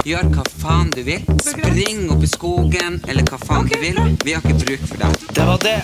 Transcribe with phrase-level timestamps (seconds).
[0.00, 1.20] Gjør hva faen du vil.
[1.44, 3.98] Spring opp i skogen, eller hva faen du vil.
[4.24, 5.26] Vi har ikke bruk for deg.
[5.36, 5.76] Det var det.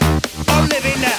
[0.54, 1.18] Alle vinner!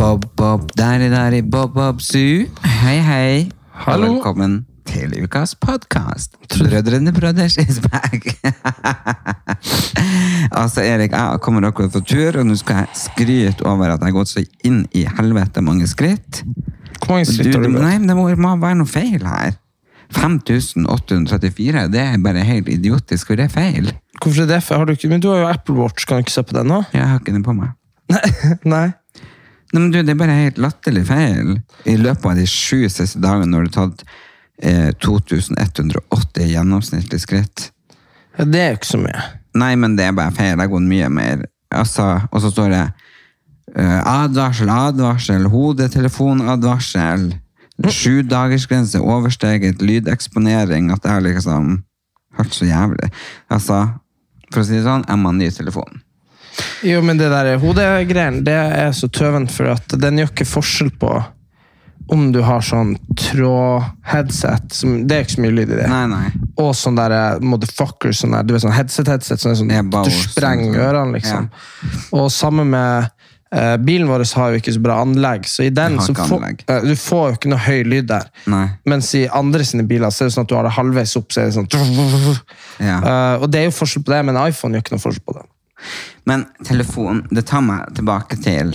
[0.00, 2.48] Bob, bob, deri, deri bob, bob, su.
[2.64, 3.48] Hei, hei.
[3.84, 4.06] Hallo.
[4.06, 6.34] Og velkommen til ukas podkast.
[6.50, 8.26] Brødrene Brothers is back.
[10.60, 14.10] altså, Erik, jeg kommer akkurat på tur, og nå skal jeg skryte over at jeg
[14.10, 16.42] har gått så inn i helvete mange skritt.
[17.00, 17.82] Hvor mange skritt har Du, gått?
[17.82, 19.58] nei, men det må, må være noe feil her.
[20.10, 23.92] 5834, det er bare helt idiotisk, for det er feil.
[24.20, 24.62] Hvorfor er det?
[24.66, 24.80] feil?
[24.82, 26.72] Har du, ikke, men du har jo Apple Watch, kan du ikke se på den
[26.72, 26.80] nå?
[26.96, 27.76] Jeg har ikke den på meg.
[28.74, 28.88] Nei.
[29.70, 31.52] Nei, men du, Det er bare helt latterlig feil.
[31.86, 34.02] I løpet av de sju siste dagene har du tatt
[34.60, 37.70] 2180 gjennomsnittlig skritt.
[38.38, 39.22] Ja, det er jo ikke så mye.
[39.60, 40.52] Nei, men det er bare feil.
[40.52, 41.46] Jeg har gått mye mer.
[41.74, 42.82] Altså, og så står det
[43.78, 47.30] uh, advarsel, advarsel, hodetelefonadvarsel.
[47.88, 50.90] Sju dagersgrense, oversteget lydeksponering.
[50.92, 51.80] At det har liksom
[52.38, 53.10] hørt så jævlig.
[53.50, 53.82] Altså,
[54.52, 56.00] for å si det sånn, jeg må ha ny telefon.
[56.84, 60.90] Jo, men det der hodegreiene, det er så tøvent, for at den gjør ikke forskjell
[61.00, 61.12] på
[62.10, 66.26] om du har sånn tråd-headset, det er ikke så mye lyd i det, Nei, nei.
[66.60, 70.72] og sånn der eh, motherfucker, sånn der, du vet sånn headset-headset, sånn, sånn du sprenger
[70.72, 70.84] sånn.
[70.88, 71.48] ørene, liksom.
[72.18, 73.10] Og sammen med
[73.54, 76.44] eh, bilen vår har jo ikke så bra anlegg, så i den Den så får,
[76.66, 78.26] eh, du får jo ikke noe høy lyd der.
[78.50, 78.64] Nei.
[78.90, 81.30] Mens i andre sine biler så er det sånn at du har det halvveis opp,
[81.34, 81.70] så er det sånn
[82.80, 82.98] Ja.
[83.00, 85.38] Eh, Og det er jo forskjell på det, men iPhone gjør ikke noe forskjell på
[85.38, 85.46] det.
[86.28, 88.74] Men telefon, det tar meg tilbake til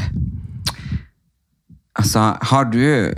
[1.96, 3.14] Altså, har du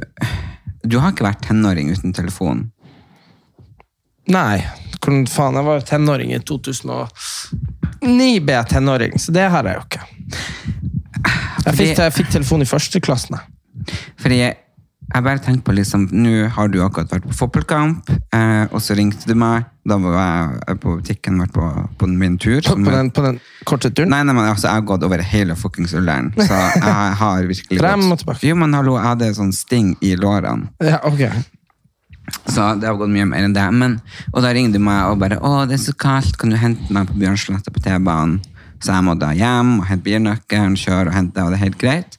[0.88, 2.71] Du har ikke vært tenåring uten telefon?
[4.31, 4.59] Nei,
[5.01, 9.83] hvordan faen, jeg var tenåring i 2009 ble jeg tenåring, så det har jeg jo
[9.85, 10.03] ikke.
[11.67, 13.38] Jeg fikk, jeg fikk telefon i første klassen.
[14.19, 14.57] Fordi jeg,
[15.07, 18.97] jeg bare tenkte på liksom Nå har du akkurat vært på fotballkamp, eh, og så
[18.97, 19.68] ringte du meg.
[19.88, 20.18] Da var
[20.68, 21.68] jeg på butikken, vært på,
[22.00, 22.59] på min tur.
[22.66, 24.12] På, på, den, på den korte turen.
[24.12, 26.34] Nei, nei, men altså, jeg har gått over hele fuckings Ullern.
[26.35, 28.44] Så jeg har virkelig Frem og tilbake.
[28.50, 30.73] Jo, men hallo, jeg hadde sånn sting i lårene.
[30.84, 31.24] Ja, ok.
[32.51, 33.66] Så det har gått mye mer enn det.
[33.72, 33.97] Men,
[34.34, 36.91] og da ringte du meg og bare 'Å, det er så kaldt, kan du hente
[36.91, 38.41] meg på Bjørnsletta på T-banen?'
[38.84, 41.79] Så jeg må da hjem og hente bilnøkkelen, kjøre og hente, og det er helt
[41.81, 42.18] greit.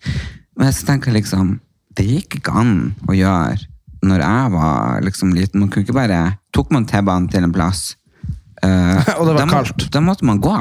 [0.58, 1.60] Men så tenker jeg liksom
[1.98, 2.74] Det gikk ikke an
[3.08, 3.58] å gjøre
[4.06, 5.60] når jeg var liksom liten.
[5.60, 6.18] Man kunne ikke bare
[6.54, 7.96] Tok man T-banen til en plass
[8.64, 9.88] uh, Og det var da kaldt.
[9.94, 10.54] Da måtte man gå.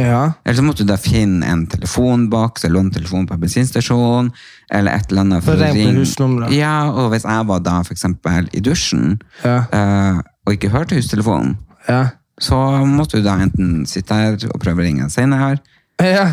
[0.00, 0.32] Ja.
[0.44, 4.30] Eller så måtte du da finne en telefonboks eller låne telefon på en bensinstasjon.
[4.72, 6.50] Eller et eller annet For å ringe.
[6.56, 9.58] Ja, og hvis jeg var da eksempel i dusjen Ja.
[9.72, 11.56] uh, og ikke hørte hustelefonen,
[11.88, 12.08] Ja.
[12.40, 12.56] så
[12.88, 15.60] måtte du da enten sitte her og prøve å ringe senere,
[16.02, 16.32] ja.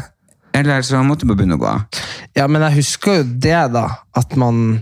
[0.54, 1.74] Eller så måtte bare begynne å gå.
[2.38, 3.86] Ja, men jeg husker jo det, da.
[4.18, 4.82] At man,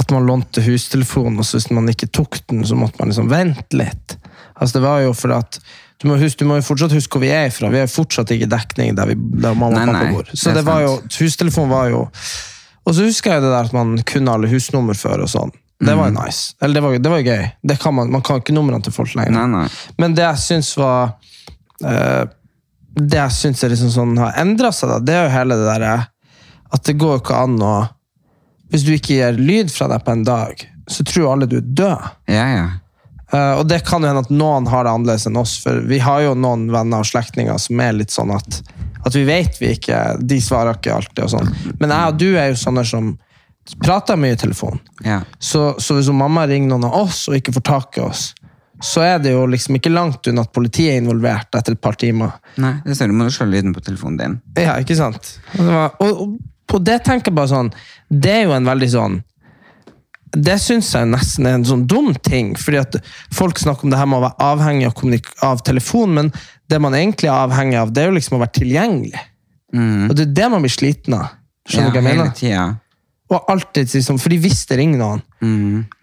[0.00, 3.28] at man lånte hustelefonen, og så hvis man ikke tok den, så måtte man liksom
[3.30, 4.16] vente litt.
[4.54, 5.60] Altså, det var jo fordi at
[6.02, 7.70] du må, huske, du må jo fortsatt huske hvor vi er fra.
[7.72, 10.30] Vi har fortsatt ikke dekning der, vi, der mamma og pappa nei, bor.
[10.34, 12.00] Så det det var jo, hustelefonen var jo
[12.84, 15.52] Og så husker jeg det der at man kunne alle husnummer før og sånn.
[15.80, 16.18] Det var jo Mhm.
[16.26, 16.54] nice.
[16.60, 17.44] Eller det var, det var gøy.
[17.70, 19.32] Det kan man, man kan ikke numrene til folk lenger.
[19.32, 19.68] Nei, nei.
[19.98, 21.14] Men det jeg syns var
[21.84, 22.24] eh,
[22.94, 25.94] Det jeg syns liksom sånn, har endra seg, da, det er jo hele det derre
[26.74, 27.74] At det går jo ikke an å
[28.70, 31.68] Hvis du ikke gir lyd fra deg på en dag, så tror alle du er
[31.78, 32.08] død.
[32.28, 32.64] Ja, ja.
[33.34, 35.98] Uh, og det kan jo hende at noen har det annerledes enn oss, for vi
[36.02, 38.58] har jo noen venner og slektninger som er litt sånn at,
[39.02, 41.52] at vi vet vi ikke De svarer ikke alltid og sånn.
[41.80, 43.14] Men jeg og du er jo sånne som
[43.80, 44.80] prater mye i telefon.
[45.04, 45.22] ja.
[45.38, 48.26] Så, så hvis mamma ringer noen av oss og ikke får tak i oss,
[48.84, 51.96] så er det jo liksom ikke langt unna at politiet er involvert etter et par
[52.00, 52.34] timer.
[52.60, 53.16] Nei, det ser du.
[53.16, 54.34] Må slå lyden på telefonen din.
[54.60, 55.36] Ja, ikke sant?
[55.58, 56.34] Og, og,
[56.68, 57.68] på det tenker jeg bare sånn
[58.08, 59.18] Det er jo en veldig sånn
[60.32, 62.54] Det syns jeg nesten er en sånn dum ting.
[62.58, 62.96] fordi at
[63.36, 66.32] folk snakker om det her med å være avhengig av, av telefon, men
[66.72, 69.22] det man egentlig er avhengig av, det er jo liksom å være tilgjengelig.
[70.08, 71.36] Og det er det man blir sliten av.
[71.68, 72.74] Skjønner du ja, hva jeg hele mener?
[73.32, 75.22] Og alltid liksom, fordi hvis det ringer noen,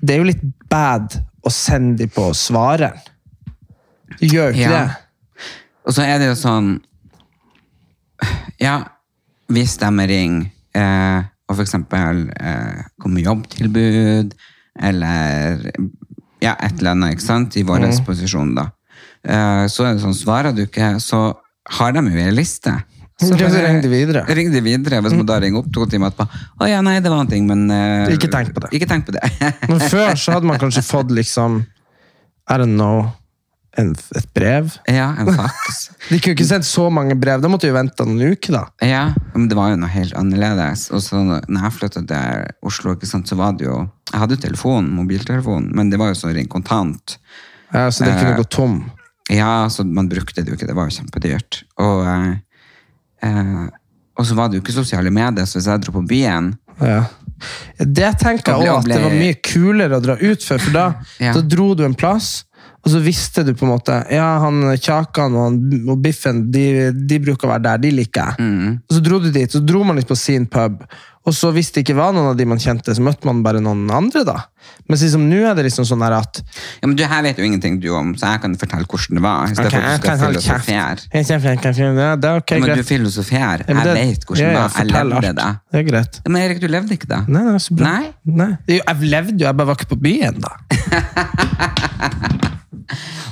[0.02, 0.42] det er jo litt
[0.72, 1.14] bad
[1.46, 2.98] å sende dem på svareren.
[4.22, 4.72] Gjør ikke Ja.
[4.72, 5.46] det.
[5.86, 6.82] Og så er det jo sånn
[8.62, 8.76] Ja,
[9.50, 14.36] hvis de ringer eh, og eksempel eh, kommer jobbtilbud,
[14.80, 15.66] eller
[16.42, 18.70] ja, et eller annet, ikke sant, i vår posisjon, da.
[19.26, 21.34] Eh, så er det sånn, svarer du ikke, så
[21.78, 22.72] har de jo en liste.
[23.22, 24.26] Så bare- ring de videre.
[24.28, 26.42] Ringte de videre, hvis man da ringer opp to timer etterpå.
[26.62, 28.72] Å ja, nei, det var en ting, men uh, Ikke tenk på det.
[28.78, 29.22] Ikke tenk på det.
[29.70, 31.62] Men før så hadde man kanskje fått liksom
[32.50, 33.12] I don't know
[33.80, 34.74] en, et brev.
[34.92, 35.78] ja, en fax.
[36.10, 37.40] De kunne ikke sendt så mange brev.
[37.40, 38.64] Da måtte vi vente noen uker, da.
[38.84, 40.90] Ja, men det var jo noe helt annerledes.
[40.92, 43.78] Og så når jeg flyttet til Oslo, ikke sant, så var det jo
[44.12, 47.16] Jeg hadde jo telefon, mobiltelefon, men det var jo sånn ring kontant.
[47.72, 48.42] Ja, så det kunne Eh.
[48.42, 48.82] gå tom.
[49.32, 51.62] Ja, så man brukte det jo ikke, det var jo kjempedyrt.
[51.80, 52.34] Og, eh,
[53.24, 53.66] eh,
[54.20, 57.04] og så var det jo ikke sosiale medier, så hvis jeg dro på byen Ja.
[57.80, 60.84] Det tenker jeg òg at det var mye kulere å dra ut for, for da,
[61.24, 61.32] Ja.
[61.34, 62.44] da dro du en plass,
[62.82, 66.92] og så visste du på en måte Ja, han Kjakan og, han, og Biffen, de,
[66.94, 68.46] de bruker å være der, de liker jeg.
[68.46, 68.76] Mm.
[68.90, 70.84] Og så dro du dit, så dro man litt på sin pub,
[71.22, 73.60] og så hvis det ikke var noen av de man kjente, så møtte man bare
[73.62, 74.38] noen andre, da.
[74.90, 76.40] Mens liksom nå er det liksom sånn her at
[76.82, 79.24] Ja, men du, her vet jo ingenting du om, så jeg kan fortelle hvordan det
[79.26, 79.38] var.
[79.54, 80.68] Okay, jeg kan holde kjeft.
[80.72, 80.76] Jeg
[81.30, 82.88] kjenner- jeg ja, det er ok, Ja, men du greit.
[82.90, 83.60] filosoferer.
[83.68, 83.84] Ja, Jeg
[84.18, 84.70] vet hvordan ja, det var.
[84.78, 85.32] Jeg levde det.
[85.72, 86.14] Det er greit.
[86.26, 87.22] Ja, Men Erik, du levde ikke det?
[87.28, 87.86] Nei, nei, så bra.
[87.92, 88.08] Nei?
[88.26, 88.58] Nei.
[88.68, 90.52] Jeg levde jo, jeg bare var ikke på byen, da.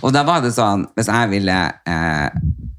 [0.03, 1.55] Og da var det sånn, hvis jeg ville
[1.89, 2.29] eh,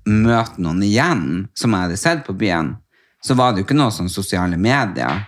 [0.09, 1.25] møte noen igjen
[1.59, 2.75] som jeg hadde sett på byen,
[3.21, 5.27] så var det jo ikke noe sånn sosiale medier.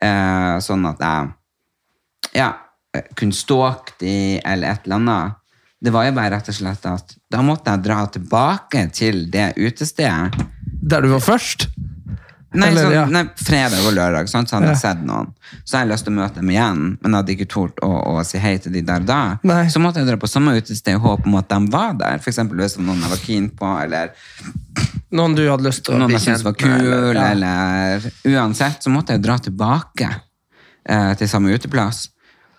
[0.00, 2.50] Eh, sånn at jeg ja,
[2.94, 5.36] eh, kunne stalke de eller et eller annet.
[5.80, 9.54] Det var jo bare rett og slett at da måtte jeg dra tilbake til det
[9.56, 10.48] utestedet.
[10.80, 11.68] Der du var først.
[12.50, 13.02] Nei, Eller, sånn, ja.
[13.06, 14.50] nei, fredag og lørdag, sant?
[14.50, 15.28] så hadde jeg sett noen.
[15.62, 18.24] Så hadde jeg lyst til å møte dem igjen, men hadde ikke tort å, å
[18.26, 19.20] si hei til de der da.
[19.46, 19.62] Nei.
[19.70, 22.18] Så måtte jeg dra på samme utested i håp om at de var der.
[22.18, 24.14] For eksempel hvis det var noen jeg var keen på, eller
[25.10, 27.30] Noen du hadde lyst til å noen bli jeg syntes var kul, med, kul, ja.
[27.32, 32.04] eller uansett, så måtte jeg dra tilbake eh, til samme uteplass.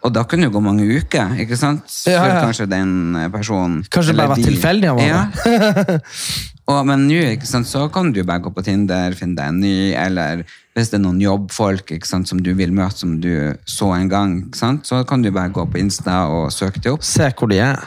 [0.01, 1.85] Og da kunne det gå mange uker, ikke sant?
[2.09, 2.39] Ja, Før ja.
[2.47, 5.99] kanskje den eh, personen Kanskje det bare var de- tilfeldig han var ja.
[6.71, 9.57] Og, men nå, ikke sant, så kan du bare gå på Tinder, finne deg en
[9.59, 10.43] ny, eller
[10.77, 13.31] hvis det er noen jobbfolk ikke sant, som du vil møte, som du
[13.67, 16.93] så en gang, ikke sant, så kan du bare gå på Insta og søke det
[16.93, 17.03] opp.
[17.03, 17.81] Se hvor de er.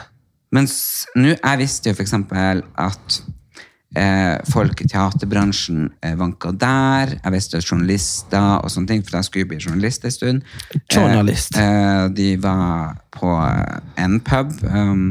[0.53, 0.75] Mens
[1.17, 3.17] nå, jeg visste jo for eksempel at
[4.51, 7.15] folk i teaterbransjen eh, vanka der.
[7.17, 10.49] Jeg visste journalister og sånne ting, for jeg skulle bli journalist en stund.
[10.91, 11.55] Journalist.
[11.57, 15.05] Eh, eh, de var på eh, en pub, um,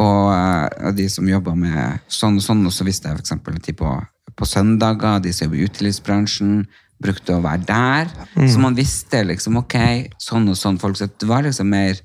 [0.00, 3.92] og, eh, de som jobba med sånn og sånn, og så visste jeg de på,
[4.34, 6.64] på søndager, de som jobber i utelivsbransjen,
[7.04, 8.10] brukte å være der.
[8.48, 9.76] Så man visste liksom, ok,
[10.22, 12.00] sånn og sånn folk, så det var liksom mer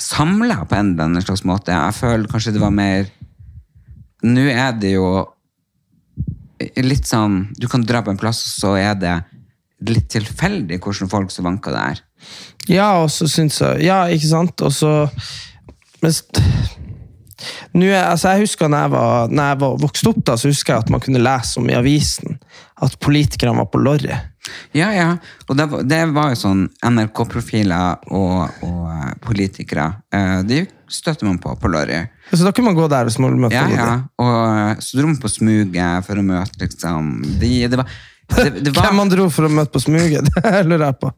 [0.00, 1.70] samla på en eller annen slags måte.
[1.70, 3.06] Jeg føler kanskje det var mer
[4.24, 5.06] Nå er det jo
[6.80, 9.14] litt sånn Du kan dra på en plass, så er det
[9.84, 12.00] litt tilfeldig hvordan folk som vanker der.
[12.70, 14.64] Ja, og så syns jeg Ja, ikke sant?
[14.64, 14.94] Og så
[17.74, 20.74] nå altså jeg husker når jeg, var, når jeg var vokst opp, da, så husker
[20.74, 22.38] jeg at man kunne lese om i avisen
[22.84, 24.14] at politikerne var på lorry.
[24.76, 25.06] Ja, ja.
[25.48, 29.86] Og det, var- det var jo sånn NRK-profiler og, og eh, politikere.
[30.12, 30.58] eh, De
[30.92, 32.02] støtter man på på Lorry.
[32.32, 33.94] Så da kunne man gå der hvis man møte Ja, ja.
[34.20, 37.88] Og eh, så dro man på smuget for å møte liksom de, det var,
[38.36, 41.12] det, det var, Hvem man dro for å møte på smuget, det lurer jeg på.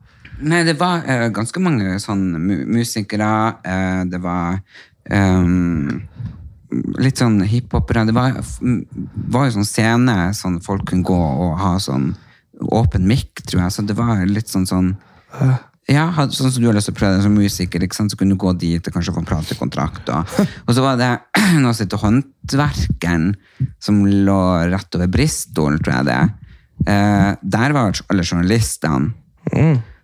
[0.46, 3.32] Nei, det var eh, ganske mange sånn mu musikere.
[3.64, 4.58] eh, det var
[5.10, 6.02] um,
[7.00, 8.04] litt sånn hiphopere.
[8.08, 8.36] Det var,
[9.32, 12.12] var jo sånn scene sånn folk kunne gå og ha sånn
[12.60, 13.72] åpen mic, tror jeg.
[13.72, 14.94] Så det var litt sånn sånn
[15.86, 18.10] ja, sånn som du har lyst til å prøve deg som musiker, ikke sant?
[18.10, 20.08] så kunne du gå dit og kanskje få platekontrakt.
[20.10, 21.10] Og, og så var det
[21.62, 23.28] noe som heter Håndverkeren,
[23.78, 24.40] som lå
[24.72, 26.18] rett over Bristol, tror jeg det.
[26.90, 29.12] Eh, der var alle journalistene.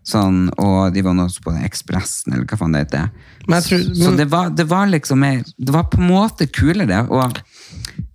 [0.02, 3.10] Sånn, og de var også på Ekspressen, eller hva faen det heter.
[3.50, 7.04] Men tror- Så det var, det var liksom mer Det var på en måte kulere.
[7.10, 7.38] Og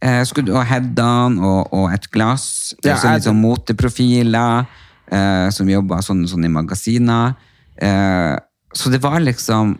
[0.02, 2.76] eh, skulle du ha head-on og, og et glass.
[2.86, 4.68] Ja, så litt sånn moteprofiler
[5.12, 7.36] eh, som jobba sånn, sånn i magasiner.
[7.76, 8.36] Eh,
[8.74, 9.76] så det var liksom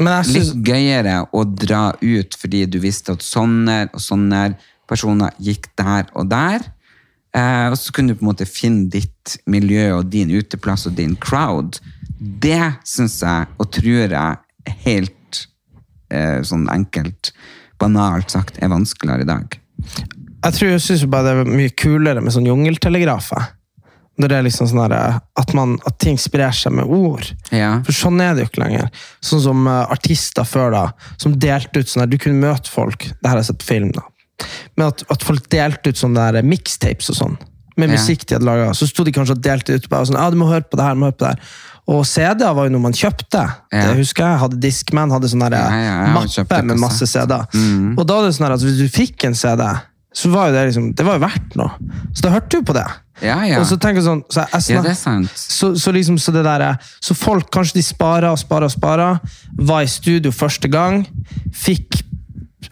[0.00, 4.44] Men jeg litt gøyere å dra ut fordi du visste at sånne og sånne
[4.90, 6.64] personer gikk der og der.
[7.36, 10.96] Eh, og så kunne du på en måte finne ditt miljø og din uteplass og
[10.98, 11.78] din crowd.
[12.18, 14.40] Det syns jeg, og tror jeg,
[14.84, 15.44] helt
[16.10, 17.32] eh, sånn enkelt,
[17.80, 19.56] banalt sagt, er vanskeligere i dag.
[20.44, 23.56] jeg tror jeg bare det er mye kulere med sånn jungeltelegrafer.
[24.20, 27.24] Når det er liksom sånn her, at, man, at ting sprer seg med ord.
[27.56, 27.78] Ja.
[27.86, 28.90] For sånn er det jo ikke lenger.
[29.24, 33.06] Sånn som eh, artister før, da, som delte ut sånn her Du kunne møte folk
[33.06, 34.04] Det her har jeg sett film, da.
[34.76, 37.38] Men at, at folk delte ut sånne der mixtapes og sånn.
[37.80, 38.72] Med musikk de hadde laga.
[38.76, 39.88] Så sto de kanskje og delte ut.
[39.92, 41.52] Bare sånn, ja, du må høre på det her, du må høre på det her.
[41.88, 43.42] Og CD-er var jo noe man kjøpte.
[43.72, 43.84] Ja.
[43.90, 44.40] Det husker jeg.
[44.44, 47.06] hadde Discman hadde sånn Ja, ja, mappe med masse.
[47.08, 47.46] CD-er.
[47.54, 47.94] Mm.
[47.98, 49.64] Og da var det sånn at hvis du fikk en CD,
[50.12, 51.70] så var jo det liksom, det var jo verdt noe.
[52.12, 52.86] Så da hørte du på det.
[53.22, 53.60] Ja, ja.
[53.60, 55.32] Og så tenker jeg sånn, så jeg, jeg Ja, det er sant.
[55.36, 56.64] så, så liksom, så det der,
[57.04, 59.18] så folk, kanskje de sparer og sparer og sparer,
[59.60, 61.02] var i studio første gang,
[61.52, 62.00] fikk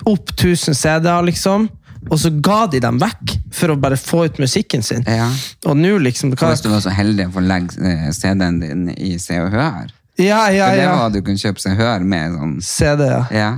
[0.09, 1.69] opp 1000 CD-er, liksom,
[2.09, 5.05] og så ga de dem vekk for å bare få ut musikken sin.
[5.09, 5.29] Ja.
[5.69, 8.89] Og nå liksom hva, hvis du var så heldig å få legge eh, CD-en din
[8.97, 9.95] i Se og Hør.
[10.19, 13.07] Ja, ja, For det var at du kunne kjøpe Se og Hør med sånn CD,
[13.07, 13.23] ja.
[13.31, 13.51] Ja.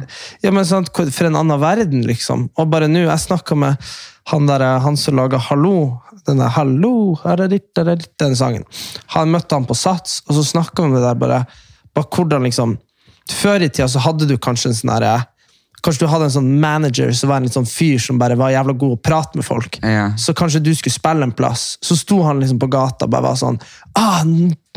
[0.44, 2.50] Ja, men sant, For en annen verden, liksom.
[2.60, 3.90] Og bare nå, jeg snakka med
[4.30, 6.02] han der, han som laga Hallo.
[6.28, 8.66] Den der Hallo, er det ditt, er det ditt, den sangen.
[9.16, 11.42] Han møtte han på Sats, og så snakka vi om det der bare,
[11.96, 12.78] bare hvordan liksom
[13.30, 15.10] Før i tida så hadde du kanskje en sånn derre
[15.80, 18.52] Kanskje du hadde en sånn manager som var en litt sånn fyr som bare var
[18.52, 19.78] jævla god å prate med folk.
[19.80, 20.10] Ja.
[20.20, 23.30] Så kanskje du skulle spille en plass, så sto han liksom på gata og bare
[23.30, 23.60] var sånn
[23.98, 24.20] ah,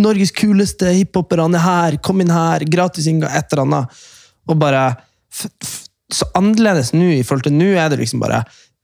[0.02, 4.04] Norges kuleste hiphopere, han er her, kom inn her, gratis inngang, et eller annet.
[4.50, 4.84] Og bare
[6.14, 8.44] Så annerledes nå i forhold til nå er det liksom bare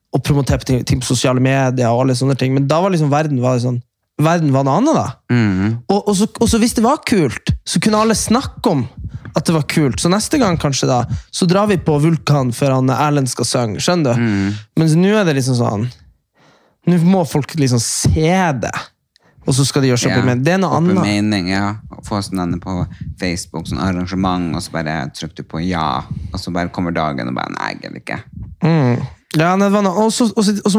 [0.09, 2.93] å promotere på ting, ting på sosiale medier og alle sånne ting, men da var
[2.93, 3.83] liksom verden var sånn
[4.19, 5.05] Verden var noe annet, da.
[5.31, 5.75] mm.
[5.87, 8.81] Og, og, så, og så hvis det var kult, så kunne alle snakke om
[9.35, 9.99] at det var kult.
[10.01, 10.99] Så neste gang kanskje da,
[11.31, 13.83] så drar vi på Vulkan før han Erlend skal synge.
[13.83, 14.55] Skjønner du?
[14.79, 15.89] Mens nå er det liksom sånn
[16.89, 18.31] Nå må folk liksom se
[18.63, 18.71] det,
[19.45, 20.45] og så skal de gjøre seg opp i mening.
[20.47, 21.03] Det er noe opp i annet.
[21.03, 21.67] mening, ja.
[22.07, 22.73] Få sånn denne på
[23.19, 27.29] Facebook, sånn arrangement, og så bare trykker du på ja, og så bare kommer dagen
[27.29, 28.19] og bare Nei, jeg gidder ikke.
[28.63, 29.07] Mm.
[29.37, 30.25] Ja, og så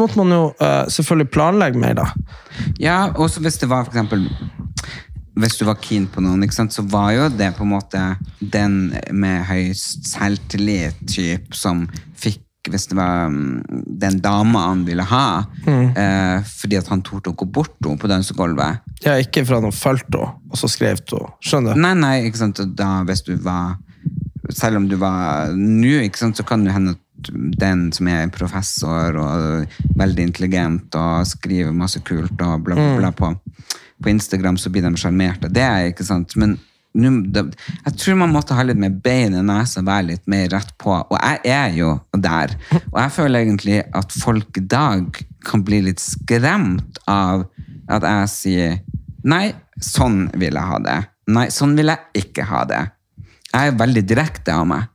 [0.01, 2.09] måtte man jo uh, selvfølgelig planlegge mer, da.
[2.81, 4.25] Ja, også hvis det var for eksempel
[5.39, 8.01] hvis du var keen på noen, ikke sant, så var jo det på en måte
[8.41, 11.85] den med høyest selvtillit typ som
[12.19, 13.63] fikk hvis det var mm,
[14.03, 15.95] den dama han ville ha, Mm.
[15.97, 18.81] eh, fordi at han torde å gå bort henne på dansegulvet.
[19.05, 21.31] Ja, ikke fra noen fulgte henne, og så skrev hun.
[21.41, 21.81] Skjønner du?
[21.81, 23.77] Nei, nei, ikke sant, da hvis du var
[24.51, 29.67] selv om du var nå, så kan det hende at den som er professor og
[29.97, 33.29] veldig intelligent og skriver masse kult og bla, bla, bla på,
[34.01, 35.49] på Instagram, så blir de sjarmerte.
[35.53, 36.35] Det er ikke sant?
[36.39, 36.57] Men
[36.91, 40.91] jeg tror man måtte ha litt mer bein i nesa være litt mer rett på.
[40.91, 42.55] Og jeg er jo der.
[42.91, 47.45] Og jeg føler egentlig at folk i dag kan bli litt skremt av
[47.91, 48.75] at jeg sier
[49.23, 50.99] nei, sånn vil jeg ha det.
[51.31, 52.81] Nei, sånn vil jeg ikke ha det.
[53.51, 54.89] Jeg er veldig direkte av meg.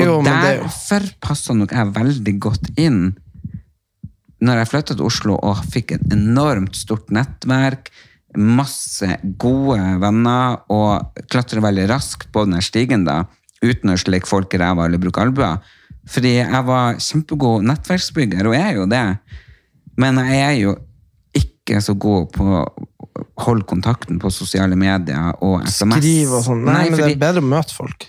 [0.00, 3.02] Og Jo, derfor det passa nok jeg veldig godt inn
[4.42, 7.92] når jeg flyttet til Oslo og fikk et enormt stort nettverk,
[8.38, 13.24] masse gode venner, og klatre veldig raskt på den stigen da,
[13.62, 15.60] uten å slikke folk i ræva eller bruke albuer.
[16.10, 19.04] Fordi jeg var kjempegod nettverksbygger, og jeg er jo det.
[20.00, 20.72] Men jeg er jo
[21.38, 22.64] ikke så god på å
[23.44, 26.00] holde kontakten på sosiale medier og SMS.
[26.02, 26.64] Skriv og sånn.
[26.66, 28.08] Nei, men det er bedre å møte folk.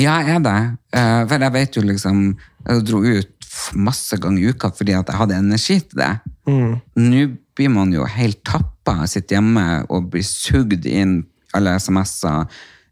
[0.00, 0.58] ja, jeg er det.
[0.98, 2.24] Eh, for jeg vet jo liksom
[2.62, 6.12] Jeg dro ut masse ganger i uka fordi at jeg hadde energi til det.
[6.46, 7.24] Nå
[7.58, 8.40] blir man jo helt
[8.84, 11.22] tappa, sitter hjemme og blir sugd inn
[11.54, 12.46] alle SMS-er.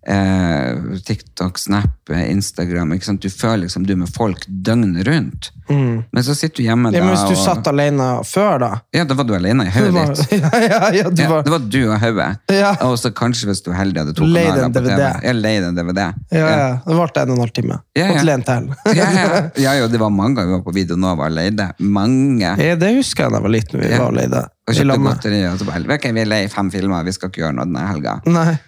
[0.06, 2.98] Eh, TikTok, Snap, Instagram.
[3.20, 5.50] Du føler liksom du er med folk døgnet rundt.
[5.70, 9.04] Men så sitter du hjemme Ja, men hvis du og satt alene før, da Ja,
[9.06, 10.32] da var du alene i hodet ditt.
[10.40, 11.36] ja, ja, ja, var...
[11.36, 12.30] Ja, det var du og hodet.
[12.50, 12.72] Ja.
[12.88, 14.96] Og så kanskje hvis du er heldig hadde to Leid kanaler på DVD.
[14.96, 15.28] TV.
[15.28, 16.06] Ja, leid en DVD.
[16.34, 17.78] ja, ja, det varte en og en halv time.
[17.98, 18.16] Ja, ja.
[18.16, 18.70] Og til.
[18.98, 19.42] ja, ja.
[19.66, 21.70] ja, jo, det var mange ganger vi var på Video Nova og leide.
[21.78, 22.56] Mange.
[22.58, 23.84] Ja, det husker jeg da jeg var liten.
[23.84, 24.42] Vi var leide.
[24.70, 25.44] Og kjøpte godteri.
[25.50, 27.86] Og så bare, okay, vi er lei fem filmer, vi skal ikke gjøre noe denne
[27.92, 28.18] helga.
[28.26, 28.58] Nei.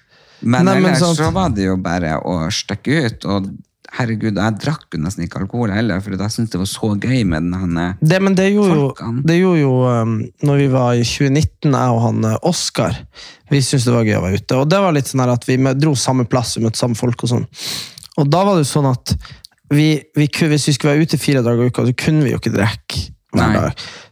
[0.42, 3.26] Men Nei, ellers men så var det jo bare å stikke ut.
[3.30, 3.52] Og
[3.92, 7.22] herregud, jeg drakk jo nesten ikke alkohol heller, for jeg syntes det var så gøy
[7.28, 10.14] med den Det, men det gjorde jo, det gjorde jo um,
[10.48, 12.96] når vi var i 2019, jeg og han uh, Oskar.
[13.52, 14.60] Vi syntes det var gøy å være ute.
[14.62, 17.34] Og det var litt sånn at vi dro samme plass, vi møtte samme folk og
[17.34, 17.46] sånn.
[18.20, 19.14] Og da var det jo sånn at
[19.72, 22.40] vi, vi, hvis vi skulle være ute fire dager i uka, så kunne vi jo
[22.40, 23.06] ikke drikke.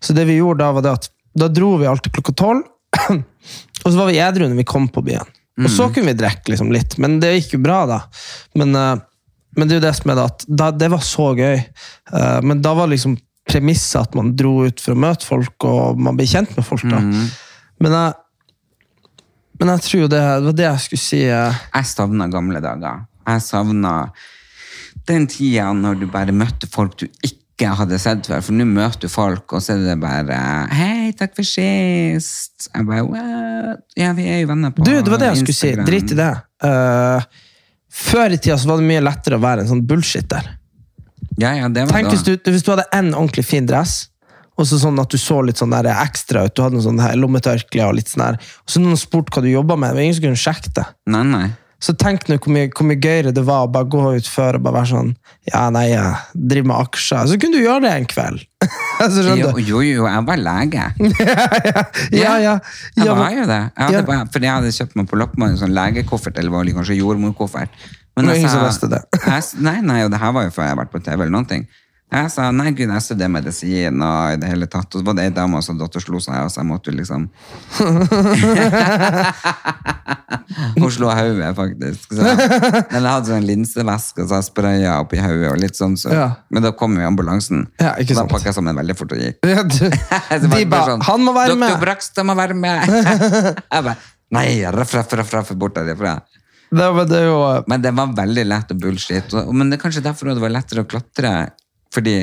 [0.00, 1.10] Så det vi gjorde da, var det at
[1.40, 2.64] da dro vi alltid klokka tolv,
[3.84, 5.28] og så var vi edru når vi kom på byen.
[5.58, 7.98] Og så kunne vi drikke liksom, litt, men det gikk jo bra, da.
[8.56, 8.94] Men, uh,
[9.58, 11.58] men det er jo det som er det at da, det var så gøy.
[12.12, 13.18] Uh, men da var liksom
[13.50, 16.86] premisset at man dro ut for å møte folk, og man ble kjent med folk.
[16.88, 17.00] da.
[17.82, 19.24] Men, jeg,
[19.60, 21.22] men jeg tror det, det var det jeg skulle si.
[21.28, 23.04] uh, Jeg savna gamle dager.
[23.26, 23.94] Jeg savna
[25.10, 28.42] den tida når du bare møtte folk du ikke ikke hadde sett før.
[28.44, 30.38] For nå møter du folk, og så er det bare
[30.72, 32.68] 'Hei, takk for sist'.
[32.74, 33.84] Jeg bare What?
[33.96, 35.04] Ja, vi er jo venner på Instagram.
[35.04, 35.68] Du, det var det jeg skulle si.
[35.68, 35.86] Instagram.
[35.86, 36.34] Drit i det.
[36.64, 37.20] Uh,
[37.90, 40.56] før i tida så var det mye lettere å være en sånn bullshitter.
[41.40, 44.08] Ja, ja, det var Tenk hvis du, hvis du hadde en ordentlig fin dress,
[44.58, 46.54] og så sånn at du så litt sånn der ekstra ut.
[46.54, 48.36] Du hadde noe sånn her lommetørkle og litt sånn her.
[48.36, 49.94] Og så noen spurte hva du jobba med.
[49.94, 50.84] Det var ingen som kunne sjekke det.
[51.08, 51.46] Nei, nei.
[51.80, 54.64] Så tenk nå hvor hvor mye gøyere det var å bare gå ut før og
[54.66, 55.12] bare være sånn
[55.48, 57.30] Ja, nei, jeg driver med aksjer.
[57.30, 58.42] Så kunne du gjøre det en kveld.
[59.04, 60.84] altså, Jo, jo, jo, jeg var lege.
[62.22, 62.58] Ja, ja.
[62.98, 63.60] Jeg ja, var jo det.
[63.64, 64.04] Jeg hadde Ja.
[64.12, 67.00] bare, fordi jeg hadde kjøpt meg på loppmann en sånn legekoffert, eller var det kanskje
[67.00, 67.72] jordmorkoffert.
[68.16, 69.00] Men jeg sa- det.
[69.26, 71.32] jeg nei, nei, og det her var jo før jeg har vært på TV eller
[71.32, 71.64] noen ting.
[72.10, 74.88] Jeg sa nei, gud, jeg studerer medisin og i det hele tatt.
[74.90, 76.90] Og så var det ei dame som datt og slo seg, og så jeg måtte
[76.90, 77.28] jo liksom
[80.80, 82.10] Hun slo hodet, faktisk.
[82.14, 85.96] Så, men jeg hadde sånn linsevæske, så jeg spraya oppi hodet, og litt sånn.
[86.00, 86.10] Så.
[86.14, 86.26] Ja.
[86.52, 87.66] Men da kom jo ambulansen.
[87.80, 88.32] Ja, ikke da sant.
[88.34, 89.38] pakka jeg sammen veldig fort og gikk.
[89.46, 89.86] Ja, du,
[90.56, 91.68] de ba, sånn, Han må være med!
[91.70, 91.84] Doktor!
[91.84, 92.90] Brakstad må være med!
[93.74, 93.96] jeg bare,
[94.36, 96.18] nei, raff, raff, raff, raff, bort derifra.
[96.70, 99.32] Det, var- det jo Men det var veldig lett å bullshit.
[99.50, 101.32] Men det er kanskje derfor det var lettere å klatre.
[101.94, 102.16] Fordi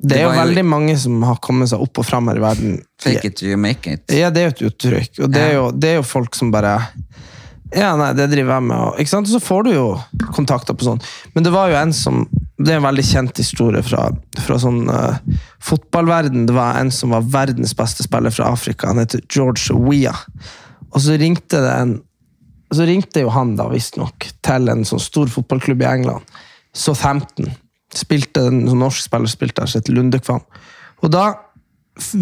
[0.00, 2.78] Det er jo veldig mange som har kommet seg opp og fram her i verden.
[3.00, 4.04] fake it you make it.
[4.08, 5.24] Ja, det er jo et uttrykk.
[5.24, 6.78] Og det er jo, det er jo folk som bare
[7.70, 8.76] Ja, nei, det driver jeg med.
[8.76, 9.28] Og, ikke sant?
[9.28, 9.84] Og så får du jo
[10.34, 11.02] kontakter på sånn.
[11.36, 12.24] Men det var jo en som
[12.58, 14.10] Det er en veldig kjent historie fra,
[14.44, 15.16] fra sånn uh,
[15.64, 16.48] fotballverden.
[16.48, 18.90] Det var en som var verdens beste spiller fra Afrika.
[18.90, 20.26] Han heter George Weah.
[20.90, 22.00] Og så ringte det en
[22.70, 26.36] så ringte jo han da, visstnok, til en sånn stor fotballklubb i England.
[26.76, 27.50] Southampton.
[27.96, 30.44] Spilte en sånn norsk spiller spilte som heter Lundekvam.
[31.00, 31.26] Og da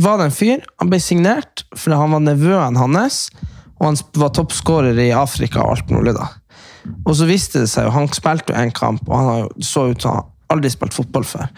[0.01, 3.29] var det en fyr, han ble signert, for han var nevøen hans,
[3.79, 6.31] og han var toppskårer i Afrika og alt mulig da.
[7.05, 10.03] Og så viste det seg jo, han spilte jo en kamp, og han så ut
[10.03, 11.51] som han aldri spilt fotball før.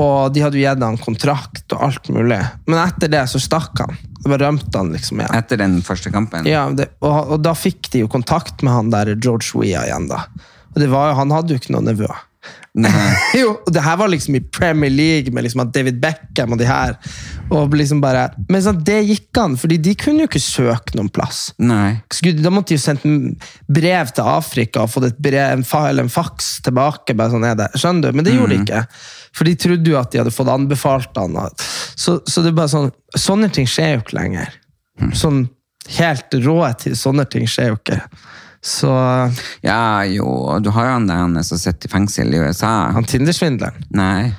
[0.00, 2.38] Og de hadde jo gitt han kontrakt og alt mulig.
[2.64, 3.98] Men etter det så stakk han.
[4.20, 5.36] Det var rømte han liksom igjen.
[5.36, 6.48] Etter den første kampen.
[6.48, 10.08] Ja, det, og, og da fikk de jo kontakt med han der George Weah igjen,
[10.10, 10.24] da.
[10.72, 12.08] Og det var han hadde jo ikke noen nevø.
[13.40, 16.68] Jo, og det her var liksom i Premier League med liksom David Beckham og de
[16.68, 16.96] her.
[17.52, 21.10] Og liksom bare, men sånn, det gikk an, fordi de kunne jo ikke søke noen
[21.12, 21.50] plass.
[21.58, 22.00] Nei.
[22.40, 23.06] Da måtte de jo sendt
[23.70, 27.16] brev til Afrika og fått et brev, en, fa, eller en faks tilbake.
[27.18, 27.70] bare sånn er det.
[27.76, 28.18] Skjønner du?
[28.18, 28.82] Men det gjorde de ikke.
[29.36, 31.38] For de trodde jo at de hadde fått anbefalt han.
[31.60, 34.60] Så, så det er bare sånn, sånne ting skjer jo ikke lenger.
[35.16, 35.44] Sånn
[35.96, 38.00] helt rå til sånne ting skjer jo ikke.
[38.60, 38.92] Så
[39.64, 42.90] Ja, jo, du har jo han der han som sitter i fengsel i USA.
[42.92, 44.32] han Tinder-svindleren Nei,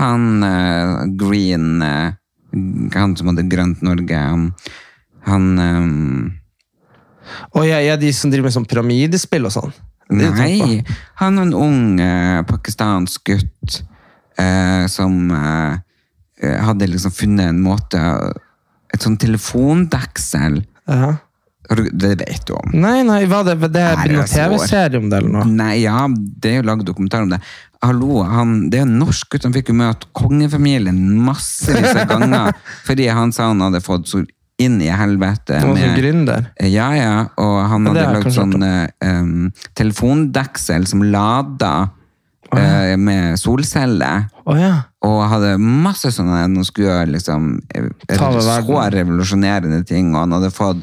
[0.00, 2.14] han uh, Green uh,
[2.96, 4.46] Han som hadde Grønt Norge Han,
[5.28, 9.74] han eh, Og jeg er de som driver med sånn pyramidespill og sånn.
[10.08, 10.80] Nei,
[11.18, 13.80] han er en ung eh, pakistansk gutt
[14.38, 15.74] eh, som eh,
[16.62, 18.00] hadde liksom funnet en måte
[18.94, 20.62] Et sånn telefondeksel.
[20.88, 21.14] uh Ja.
[21.66, 22.74] Det vet du om.
[22.78, 25.46] Nei, nei, hva det, det er noen TV-serie om det, eller noe?
[25.50, 27.40] Nei, ja, det er jo laget dokumentar om det.
[27.82, 32.56] Hallo, han, det er en norsk gutt, han fikk jo møte kongefamilien massevis av ganger,
[32.88, 34.22] fordi han sa han hadde fått så
[34.62, 35.58] inn i helvete.
[35.60, 36.48] Han var med- gründer.
[36.64, 41.74] Ja, ja, og han hadde lagd sånn um, telefondeksel som lada
[42.56, 44.30] eh, med solceller.
[44.46, 44.86] Oh, ja.
[45.06, 50.80] Og hadde masse sånne Nå skulle liksom eh, så revolusjonerende ting, og han hadde fått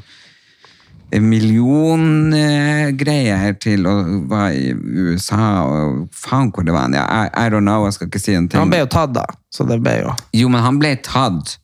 [1.21, 3.95] million eh, greier til å
[4.31, 6.89] være i USA, og faen hvor det var.
[6.95, 8.61] Ja, I, I don't know, jeg skal ikke si en ting.
[8.63, 9.27] Han ble jo tatt, da.
[9.53, 11.57] Så det ble jo Jo, men han ble tatt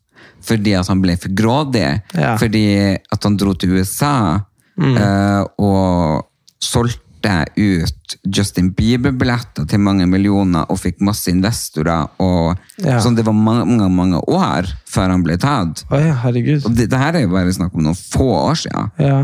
[0.45, 1.87] fordi at han ble for grådig.
[2.15, 2.35] Ja.
[2.39, 4.39] Fordi at han dro til USA
[4.79, 6.25] eh, og
[6.63, 12.07] solgte ut Justin Bieber-billetter til mange millioner og fikk masse investorer.
[12.19, 12.99] Og, Ja.
[13.03, 15.83] Sånn det var mange, mange år før han ble tatt.
[15.91, 16.65] Ja, herregud.
[16.65, 18.91] Og det, det her er jo bare snakk om noen få år siden.
[18.97, 19.19] Ja.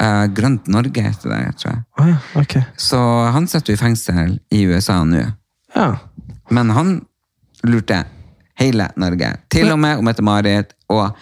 [0.00, 1.82] Uh, Grønt Norge heter det, tror jeg.
[1.98, 2.56] Å ja, ok.
[2.76, 2.98] Så
[3.34, 5.24] han sitter i fengsel i USA nå.
[5.74, 5.90] Ja.
[6.50, 6.96] Men han
[7.64, 8.04] lurte
[8.58, 9.36] hele Norge.
[9.50, 11.14] Til og med om Mette-Marit og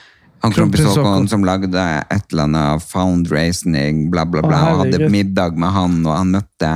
[0.43, 1.29] han Haakon.
[1.29, 6.01] som lagde et eller annet fundraising, bla, bla, bla, Å, og hadde middag med han,
[6.07, 6.73] og han møtte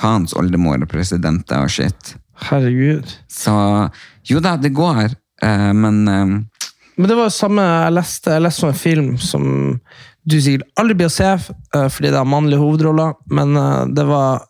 [0.00, 2.14] faens oldemor og presidenter og shit.
[2.48, 3.10] Herregud.
[3.28, 3.52] Så
[4.30, 5.10] jo da, det går,
[5.42, 6.38] eh, men eh,
[7.00, 9.44] Men det var jo samme Jeg leste, jeg leste en film som
[10.30, 13.56] du sikkert aldri blir å se, eh, fordi det er mannlige hovedroller, men
[13.96, 14.44] det var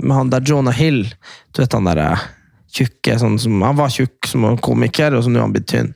[0.00, 1.04] med han der Jonah Hill.
[1.52, 2.26] Du vet han der eh,
[2.76, 5.92] tjukke sånn som, Han var tjukk som komiker, og så nå er han blitt tynn.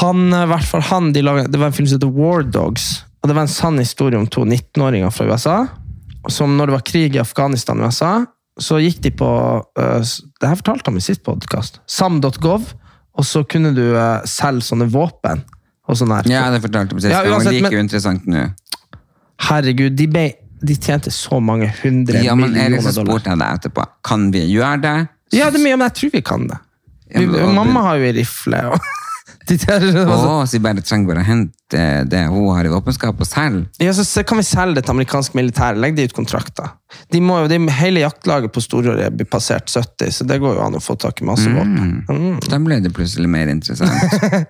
[0.00, 3.04] Han, eh, hvert fall han, de laget, Det var en film som heter War Dogs.
[3.22, 5.66] og Det var en sann historie om to 19-åringer fra USA.
[6.28, 8.24] Som når det var krig i Afghanistan og USA,
[8.60, 9.28] så gikk de på
[9.78, 10.00] uh,
[10.40, 11.80] Det her fortalte han i sitt podkast.
[11.86, 12.72] Sam.gov,
[13.14, 15.42] og så kunne du uh, selge sånne våpen.
[15.88, 16.24] Og sånn her.
[16.30, 17.12] Ja, det fortalte du sist.
[17.12, 18.46] Ja, uansett, like men- uinteressant nå.
[19.44, 20.22] Herregud, de, be,
[20.62, 23.18] de tjente så mange hundre Ja, men så millioner dollar.
[23.18, 23.84] spurte jeg deg etterpå.
[24.06, 24.94] Kan vi gjøre det?
[25.34, 26.58] Ja, det men jeg tror vi kan det.
[27.14, 28.62] Vi, mamma har jo ei rifle.
[28.72, 28.78] Og
[29.44, 33.64] Å, så vi bare trenger bare å hente det hun har i våpenskapet og selge?
[33.82, 35.76] ja, så kan vi selge det til amerikansk militær.
[35.80, 36.70] Legg de ut kontrakter.
[37.12, 40.62] De må jo, de, hele jaktlaget på Storåret blir passert 70, så det går jo
[40.64, 42.04] an å få tak i masse våpen.
[42.08, 42.38] Mm.
[42.46, 43.92] Da ble det plutselig mer interessant.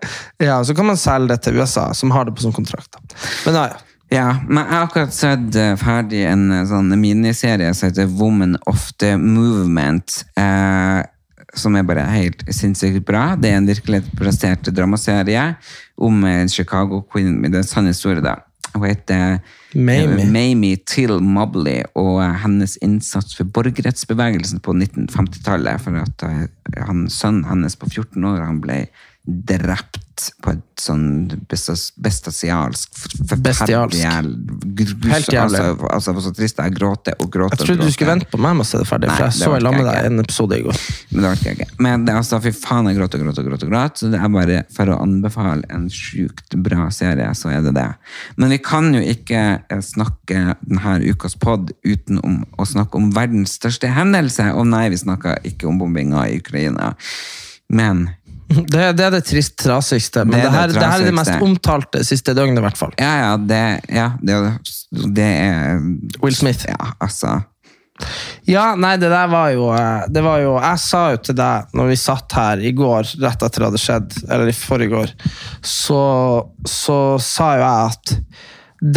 [0.45, 2.93] Ja, Så kan man selge det til USA, som har det på sånn kontrakt.
[2.95, 3.19] da.
[3.47, 3.83] Men ja, ja.
[4.13, 8.55] Ja, men jeg har akkurat sett eh, ferdig en eh, sånn miniserie som heter Woman
[8.71, 10.21] of the Movement.
[10.39, 11.01] Eh,
[11.59, 13.35] som er bare helt sinnssykt bra.
[13.37, 15.55] Det er en virkelighetsbasert dramaserie
[15.97, 17.41] om en Chicago Queen.
[17.41, 18.05] med den sanne historien.
[18.05, 18.43] historie, da.
[18.75, 19.41] Hun heter
[19.75, 20.25] Mamie.
[20.25, 25.81] eh, Mamie Till Mobley, og eh, hennes innsats for borgerrettsbevegelsen på 1950-tallet.
[25.81, 26.47] For at eh,
[26.87, 28.87] han, sønnen hennes på 14 år han ble
[29.25, 30.01] drept
[30.43, 31.95] på et sånn bestialsk
[33.45, 34.03] Bestialsk.
[34.05, 35.61] Helt jævlig.
[35.61, 36.59] Altså, altså, så trist.
[36.59, 37.59] Jeg gråter og gråter.
[37.59, 39.37] Jeg trodde du skulle vente på meg med å se det ferdig, Nei, for jeg
[39.39, 40.81] så jeg i med deg en episode i går.
[41.11, 41.79] Men det orker jeg ikke.
[41.87, 43.71] Men det, altså, fy faen, jeg gråter og gråter og gråter.
[43.71, 44.03] og gråter.
[44.03, 47.89] Så det er bare for å anbefale en sjukt bra serie, så er det det.
[48.41, 53.57] Men vi kan jo ikke eh, snakke denne ukas pod utenom å snakke om verdens
[53.61, 54.51] største hendelse.
[54.59, 56.95] Og nei, vi snakker ikke om bombinga i Ukraina.
[57.73, 58.09] Men
[58.55, 61.17] Det, det er det trist trasigste, men Det det, er her, det her er det
[61.17, 62.95] mest omtalte siste døgnet, i hvert fall.
[63.01, 64.39] ja, ja, det, ja, det,
[65.17, 65.83] det er
[66.23, 66.67] Will Smith.
[66.69, 67.41] Ja, altså.
[68.51, 71.77] Ja, nei, det der var jo eh, Det var jo Jeg sa jo til deg
[71.79, 75.05] når vi satt her i går, rett etter det hadde skjedd, eller i forrige
[75.63, 76.03] så,
[76.67, 78.17] så sa jo jeg at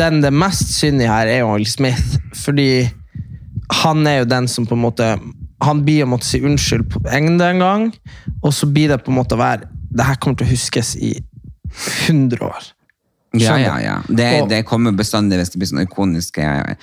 [0.02, 2.90] den det mest synlige her er jo Will Smith, fordi
[3.84, 5.08] han er jo den som på en måte
[5.62, 7.86] Han blir å måtte si unnskyld på egne en gang,
[8.44, 10.96] og så blir det på en måte å være Det her kommer til å huskes
[11.00, 11.14] i
[12.08, 12.64] 100 år.
[13.38, 13.64] Ja, Skjønner.
[13.64, 13.98] ja, ja.
[14.08, 16.76] Det, Og- det kommer bestandig hvis det blir sånne ikoniske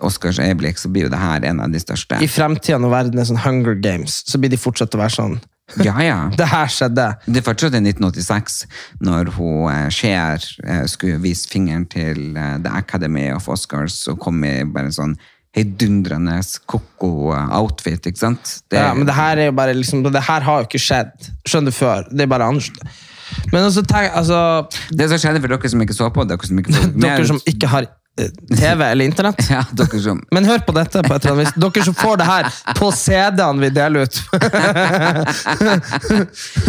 [0.00, 2.20] Oscars øyeblikk, så blir jo det her en av de største.
[2.22, 5.40] I fremtida, når verden er sånn Hunger Games, så blir de fortsatt å være sånn
[5.82, 6.28] Ja, ja.
[6.36, 7.06] Det her skjedde.
[7.26, 8.66] Det er fortsatt i 1986,
[9.00, 14.42] når hun skjer, eh, skulle vise fingeren til eh, The Academy of Oscars og kom
[14.44, 15.16] i bare en sånn
[15.54, 18.54] heidundrende koko outfit, ikke sant?
[18.70, 21.28] Det, Ja, men det her er jo bare liksom, det her har jo ikke skjedd.
[21.46, 22.08] Skjønner du før.
[22.10, 23.02] Det er bare annerledes.
[23.52, 24.38] Men også tenk, altså,
[24.92, 27.70] det som skjedde for dere som ikke så på, dere som ikke dere som ikke
[27.70, 27.92] har eh,
[28.58, 29.50] TV eller internett.
[29.50, 31.54] Ja, dere som Men hør på dette på et eller annet vis.
[31.62, 32.48] Dere som får det her
[32.78, 34.16] på CD-ene vi deler ut.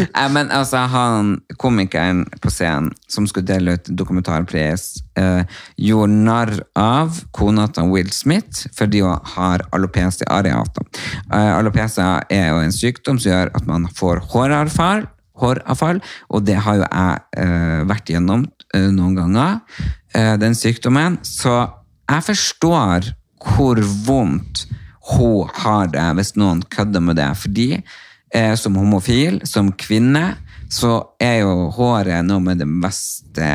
[0.18, 4.88] ja, men altså, han komikeren på scenen som skulle dele ut dokumentarpris,
[5.22, 5.44] eh,
[5.78, 10.86] gjorde narr av kona til Will Smith fordi hun har alopecia areata.
[11.30, 15.06] Eh, alopecia er jo en sykdom som gjør at man får håravfall,
[15.42, 19.62] håravfall og det har jo jeg eh, vært gjennom eh, noen ganger,
[20.16, 21.18] den sykdommen.
[21.28, 21.52] Så
[22.08, 23.12] jeg forstår
[23.46, 24.66] hvor vondt
[25.12, 27.30] hun har det hvis noen kødder med det.
[27.38, 30.36] Fordi eh, som homofil, som kvinne,
[30.72, 33.50] så er jo håret noe med det beste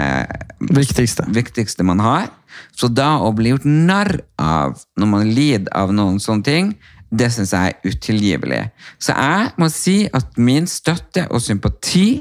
[0.60, 1.24] Viktigste.
[1.34, 2.28] viktigste man har.
[2.76, 6.72] Så da å bli gjort narr av når man lider av noen sånne ting,
[7.10, 8.60] det syns jeg er utilgivelig.
[9.02, 12.20] Så jeg må si at min støtte og sympati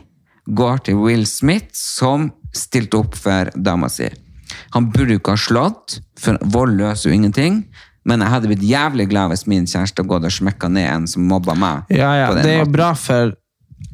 [0.49, 4.09] går til Will Smith, som stilte opp for dama si.
[4.75, 7.63] Han burde jo ikke ha slått, for vold løser jo ingenting.
[8.05, 11.07] Men jeg hadde blitt jævlig glad hvis min kjæreste hadde gått og smekka ned en
[11.09, 11.89] som mobba meg.
[11.93, 13.33] Ja, ja, det er jo bra for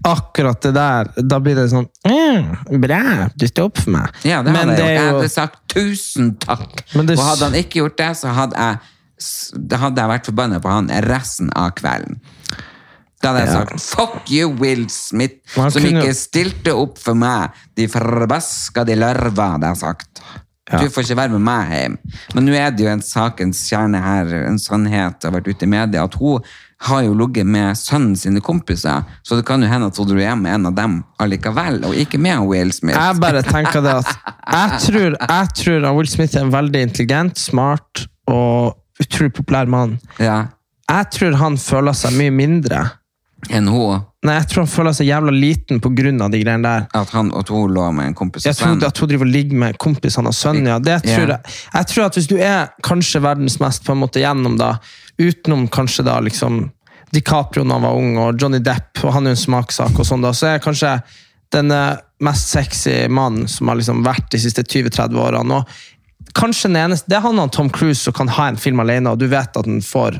[0.05, 1.09] akkurat det der.
[1.25, 3.01] Da blir det sånn mm, Bra,
[3.35, 4.19] du står opp for meg.
[4.27, 5.01] Ja, det Men hadde jeg det gjort.
[5.01, 6.83] Jeg hadde sagt tusen takk.
[6.93, 8.79] Det- Og hadde han ikke gjort det, så hadde jeg,
[9.79, 12.19] hadde jeg vært forbanna på han resten av kvelden.
[13.21, 13.59] Da hadde jeg Ja.
[13.65, 17.49] sagt 'fuck you, Will Smith', Man som kunne ikke stilte opp for meg.
[17.75, 20.21] De forbaskede larva, hadde jeg sagt.
[20.71, 20.80] Ja.
[20.82, 21.95] Du får ikke være med meg hjem.
[22.34, 25.69] Men nå er det jo en sakens kjerne her, en sannhet har vært ute i
[25.69, 26.41] media, at hun
[26.86, 30.17] har jo ligget med sønnen sine kompiser, så det kan jo hende at hun dro
[30.19, 32.97] hjem med en av dem allikevel, og ikke med Will Smith.
[32.97, 34.10] Jeg bare tenker det at
[34.56, 39.99] jeg tror, jeg tror Will Smith er en veldig intelligent, smart og utrolig populær mann.
[40.19, 40.47] Ja,
[40.89, 42.84] Jeg tror han føler seg mye mindre.
[43.49, 44.01] enn hun.
[44.25, 45.79] Nei, jeg tror han føler seg jævla liten
[46.21, 46.88] av de greiene der.
[46.93, 48.83] At, han, og hun lå med en kompis Jeg og tror sønn.
[48.88, 50.67] at hun driver og ligger med kompisene og sønnen.
[50.67, 50.79] Ja.
[50.79, 51.38] Det tror Ja.
[51.38, 51.53] jeg.
[51.73, 54.77] jeg tror at hvis du er kanskje verdens mest på en måte gjennom da,
[55.19, 56.71] utenom kanskje da liksom
[57.13, 60.05] DiCaprio da han var ung, og Johnny Depp, og han er jo en smakssak, og
[60.05, 60.95] sånn da, så er jeg kanskje
[61.55, 65.59] den eh, mest sexy mannen som har liksom vært de siste 20-30 årene.
[65.61, 68.79] Og kanskje den eneste, Det er han og Tom Cruise som kan ha en film
[68.83, 70.19] alene, og du vet at den får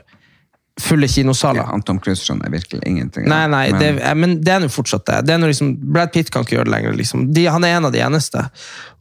[0.82, 1.64] fulle kinosaler.
[1.64, 3.28] Ja, Tom Cruise skjønner jeg virkelig ingenting.
[3.32, 5.26] Nei, nei, Men- det, eh, men det er jo fortsatt det.
[5.26, 6.98] det er liksom, Brad Pitt kan ikke gjøre det lenger.
[6.98, 7.34] Liksom.
[7.34, 8.50] De, han er en av de eneste.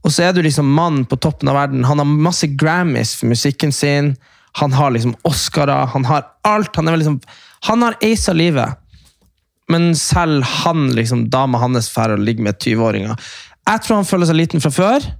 [0.05, 1.85] Og så er du liksom mann på toppen av verden.
[1.85, 4.17] Han har masse Grammys for musikken sin.
[4.57, 5.87] Han har liksom Oscarer.
[5.89, 6.77] Han har alt.
[6.77, 7.21] Han, er vel liksom,
[7.63, 8.77] han har ace av livet.
[9.69, 13.19] Men selv han, liksom, dama hans, drar og ligger med 20-åringer.
[13.67, 15.11] Jeg tror han føler seg liten fra før.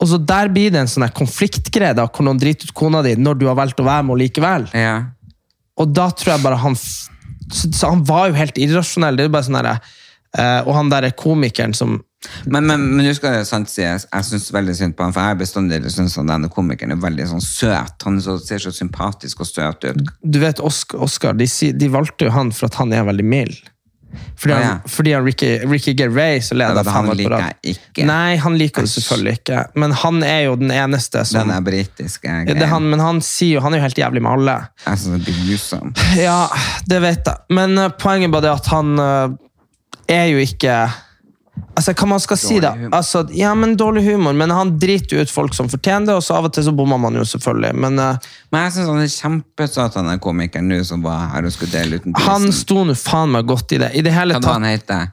[0.00, 3.38] Og så der blir det en sånn konfliktgreie hvor noen driter ut kona di når
[3.38, 4.66] du har valgt å være med likevel.
[4.72, 5.12] Ja.
[5.80, 9.18] Og da tror jeg bare han så, så Han var jo helt irrasjonell.
[9.18, 9.90] Det er bare sånn der,
[10.38, 11.98] eh, og han der komikeren som
[12.44, 15.24] Men, men, men du skal sant si, jeg, jeg syns veldig synd på han, for
[15.24, 18.04] jeg bestandig syns denne komikeren er veldig sånn søt.
[18.04, 20.02] Han så, ser så sympatisk og søt ut.
[20.20, 23.69] Du vet, Oscar, Oscar de, de valgte jo han for at han er veldig mild.
[24.40, 24.88] Fordi han, Ah, ja.
[24.88, 28.06] fordi han Ricky, Ricky Gervais så leder Ja, han på liker jeg ikke.
[28.08, 29.64] Nei, han liker det selvfølgelig ikke.
[29.74, 32.24] Men han er jo den eneste som Den er britisk.
[32.24, 34.56] ja, er han, Men han sier jo Han er jo helt jævlig med alle.
[34.86, 35.94] Jeg synes det blir grusom.
[36.16, 36.48] Ja,
[36.88, 37.36] det vet jeg.
[37.50, 39.36] Men uh, poenget er bare er at han uh,
[40.08, 40.74] er jo ikke
[41.74, 42.72] Altså, Hva man skal si, da?
[42.92, 46.38] Altså, ja, men Dårlig humor, men han driter ut folk som fortjener det, og så
[46.38, 47.74] av og til så bommer man jo, selvfølgelig.
[47.84, 51.46] Men uh, Men jeg syns han er kjempesøt, han er komikeren nå som var her
[51.48, 53.92] og skulle dele ut han sto nå faen meg godt i det.
[53.96, 55.08] I det hele Hva var han heter?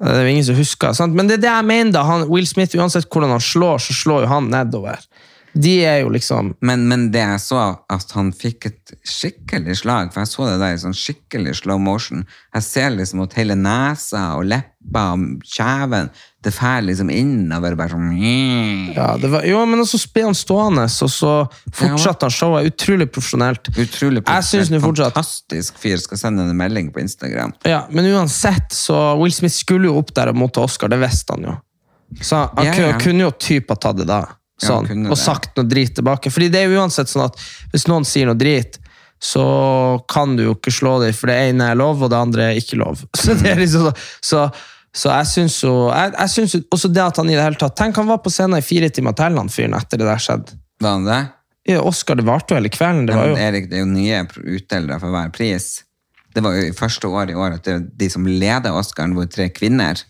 [0.00, 0.94] Det er jo ingen som husker.
[0.96, 1.16] Sant?
[1.16, 2.06] Men det er det jeg mener, da.
[2.08, 5.02] Han, Will Smith, uansett hvordan han slår, så slår jo han nedover.
[5.52, 7.60] De er jo liksom Men, men det jeg så,
[7.90, 11.80] at han fikk et skikkelig slag, for jeg så det der i sånn skikkelig slow
[11.82, 12.24] motion.
[12.54, 16.10] Jeg ser liksom at hele nesa og leppa og kjeven,
[16.40, 18.14] det fær liksom innover, bare sånn
[18.94, 21.32] ja, det var, Jo, men så ble han stående, og så
[21.76, 22.70] fortsatte han showet.
[22.70, 23.72] Utrolig profesjonelt.
[23.76, 26.00] Utrolig nå fortsatt fantastisk fyr.
[26.00, 27.52] Skal sende en melding på Instagram.
[27.68, 31.36] Ja, men uansett, så Will Smith skulle jo opp der og motta Oscar, det visste
[31.36, 31.56] han jo.
[32.22, 32.98] Så han Ja, ja.
[32.98, 34.24] kunne jo typ ha tatt det da,
[34.62, 36.32] sånn, kunne og sagt noe drit tilbake.
[36.32, 37.38] Fordi det er jo uansett sånn at
[37.72, 38.78] hvis noen sier noe drit,
[39.20, 39.44] så
[40.08, 42.60] kan du jo ikke slå dem, for det ene er lov, og det andre er
[42.60, 43.02] ikke lov.
[43.20, 43.92] Så det er liksom så,
[44.24, 44.44] så,
[44.96, 47.60] så jeg syns jo jeg, jeg synes jo også det at han i det hele
[47.60, 50.24] tatt Tenk, han var på scenen i fire timer til, han fyren, etter det der
[50.24, 50.56] skjedde.
[50.80, 51.20] Var han det?
[51.68, 53.04] Ja, Oscar, det varte jo hele kvelden.
[53.06, 54.22] Det var jo Erik, det er jo nye
[54.56, 55.68] utdelere for hver pris.
[56.34, 59.28] Det var jo i første år i år at det, de som leder Oscaren, var
[59.30, 60.00] tre kvinner.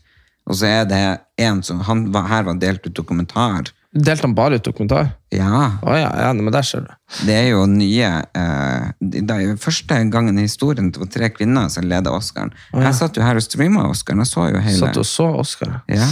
[0.48, 1.02] Og så er det
[1.42, 3.72] en som han Her var delt ut dokumentar.
[3.90, 5.08] Delte han bare ut dokumentar?
[5.34, 6.90] Ja, Oh, ja, ja, men der ser du.
[7.26, 11.30] det er jo nye eh, Det er jo første gangen i historien det var tre
[11.34, 12.52] kvinner som leda Oscaren.
[12.70, 14.78] Jeg satt jo her og streama Oscaren, jeg så jo hele.
[14.78, 15.80] Satt og så Oscar.
[15.90, 16.06] Ja.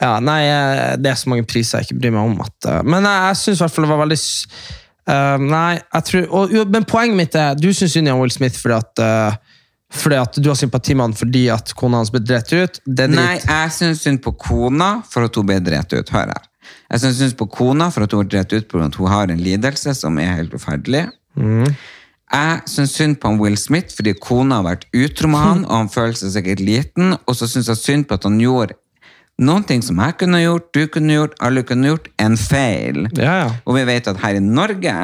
[0.00, 2.40] Ja, nei, eh, det er så mange priser jeg ikke bryr meg om.
[2.40, 4.20] At, eh, men jeg, jeg syns i hvert fall det var veldig
[5.12, 8.56] eh, Nei, jeg tror og, Men poenget mitt er du syns synd på Will Smith
[8.62, 9.58] fordi at, uh,
[10.00, 12.80] fordi at du har sympati med han fordi at kona hans ble drept ut.
[12.88, 16.14] Nei, jeg syns synd på kona for at hun ble drept ut.
[16.16, 16.46] Hør her.
[16.90, 19.40] Jeg syns på kona for at hun ble drept ut på at hun har en
[19.40, 21.06] lidelse som er helt forferdelig.
[22.30, 25.90] Jeg syns synd på Will Smith fordi kona har vært utro med han, og han
[25.90, 27.16] føler seg sikkert liten.
[27.26, 28.78] Og så syns jeg synd på at han gjorde
[29.40, 33.06] noen ting som jeg kunne gjort, du kunne gjort, alle kunne gjort, en feil.
[33.16, 33.50] Ja, ja.
[33.64, 34.96] Og vi vet at her i Norge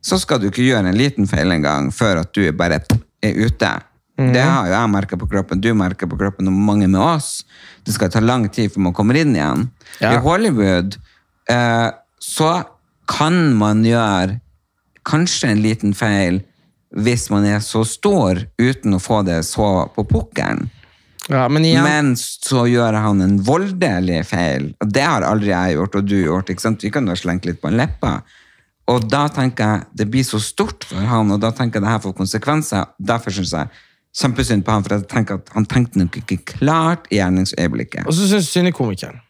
[0.00, 3.72] så skal du ikke gjøre en liten feil engang før at du bare er ute.
[4.34, 7.40] Det har jo jeg merka på kroppen, du merker på kroppen, og mange med oss.
[7.86, 9.68] Det skal ta lang tid før man kommer inn igjen.
[10.00, 10.14] Ja.
[10.14, 10.98] I Hollywood
[11.50, 11.88] eh,
[12.20, 12.50] så
[13.10, 14.38] kan man gjøre
[15.08, 16.42] kanskje en liten feil
[16.90, 20.68] hvis man er så stor uten å få det så på pukkelen.
[21.30, 24.72] ja, men igjen Men så gjør han en voldelig feil.
[24.82, 26.50] Og det har aldri jeg gjort, og du gjort.
[26.50, 26.82] ikke sant?
[26.82, 28.20] Vi kan da slenke slengt litt på en leppa.
[28.90, 31.92] Og da tenker jeg, det blir så stort for han, og da tenker jeg det
[31.92, 32.90] her får konsekvenser.
[32.98, 33.70] Derfor synes jeg
[34.16, 38.06] kjempesynd på han, for jeg tenker at han tenkte nok ikke klart i gjerningsøyeblikket.
[38.08, 39.20] Og så syns synd i komikeren.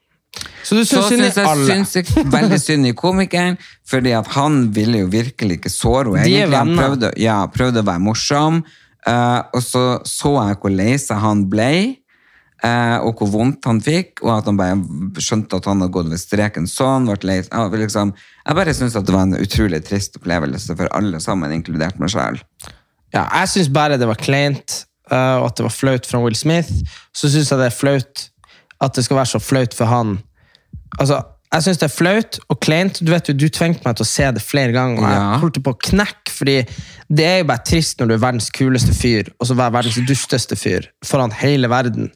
[0.64, 1.66] Så du syns synd i alle.
[1.66, 6.53] syns jeg veldig synd i komikeren, fordi at han ville jo virkelig ikke såre henne.
[6.55, 8.62] Han prøvde, ja, prøvde å være morsom,
[9.09, 11.73] uh, og så så jeg hvor lei seg han ble,
[12.61, 16.11] Uh, og hvor vondt han fikk, og at han bare skjønte at han hadde gått
[16.12, 18.12] ved streken sånn, ble lei Uh, liksom,
[18.45, 22.37] jeg bare syns det var en utrolig trist opplevelse for alle sammen, inkludert meg sjøl.
[23.14, 26.38] Ja, jeg syns bare det var kleint, eh, og at det var flaut fra Will
[26.38, 26.70] Smith.
[27.16, 28.27] Så syns jeg det er flaut
[28.81, 30.18] at det skal være så flaut for han.
[30.99, 31.20] Altså,
[31.51, 33.01] jeg syns det er flaut og kleint.
[33.03, 35.62] Du vet jo, du tvingte meg til å se det flere ganger, og jeg holdt
[35.66, 36.57] på å knekke, fordi
[37.11, 39.99] det er jo bare trist når du er verdens kuleste fyr, og så være verdens
[40.09, 42.12] dusteste fyr foran hele verden.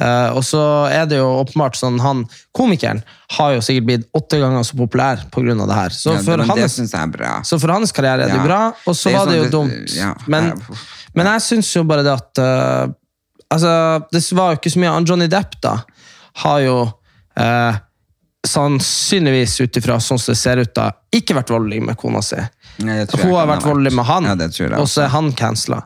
[0.00, 2.24] Eh, og så er det jo åpenbart sånn han,
[2.56, 3.02] Komikeren
[3.36, 5.54] har jo sikkert blitt åtte ganger så populær pga.
[5.66, 5.90] det her.
[5.90, 7.40] Så Ja, det- for det hans syns jeg er bra.
[7.42, 8.44] så for hans karriere er det Ja.
[8.44, 9.96] bra, og så Det var det sånn jo det- dumt.
[9.96, 10.52] ja, men,
[11.14, 12.86] men jeg syns jo bare det at uh,
[13.52, 15.76] Altså, det var jo ikke så mye Han Johnny Depp, da,
[16.36, 16.92] har jo
[17.38, 17.76] uh,
[18.44, 22.36] sannsynligvis ut ifra sånn som det ser ut da, ikke vært voldelig med kona si.
[22.84, 25.82] Nei, det Hun har vært voldelig med han, det og så er han cancela.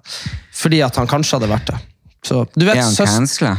[0.54, 1.78] Fordi at han kanskje hadde vært det.
[2.24, 3.58] Så, du vet, Er han cancela?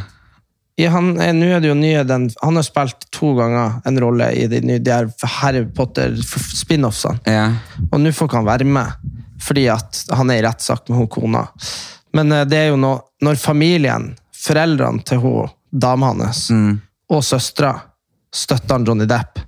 [0.88, 4.30] Han, er, nå er det jo nye, den, han har spilt to ganger en rolle
[4.38, 7.20] i de, de her Harry Potter f- spin-offsene.
[7.28, 7.50] Ja.
[7.92, 8.94] Og nå får ikke han være med,
[9.42, 11.44] fordi at han er i rettssak med hun kona.
[12.16, 16.80] Men eh, det er jo når, når familien, foreldrene til hun, dama hans, Mm.
[17.12, 17.76] og søstera
[18.34, 19.40] støtter han Johnny Depp,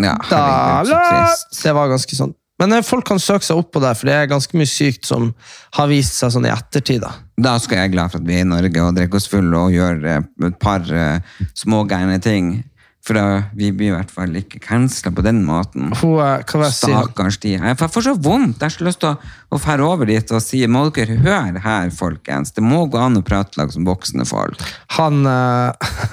[0.00, 1.62] ja herregud, så trist.
[1.64, 2.30] det var ganske sånn.
[2.60, 5.08] Men eh, folk kan søke seg opp på det, for det er ganske mye sykt
[5.08, 5.30] som
[5.78, 7.02] har vist seg sånn i ettertid.
[7.04, 7.14] da.
[7.40, 9.62] Da skal jeg være glad for at vi er i Norge og drikker oss fulle
[9.68, 12.58] og gjør eh, et par uh, smågærne ting.
[13.00, 15.88] For da, vi blir i hvert fall ikke cancela på den måten.
[16.02, 16.66] Hun, eh?
[16.68, 17.54] Stakkars de.
[17.56, 18.60] Jeg får så vondt.
[18.60, 21.88] Jeg har så lyst til å, fære over dit og si må dere høre her,
[21.96, 22.52] folkens.
[22.52, 24.60] Det må gå an å prate lag som voksne folk.
[24.98, 25.72] han, uh,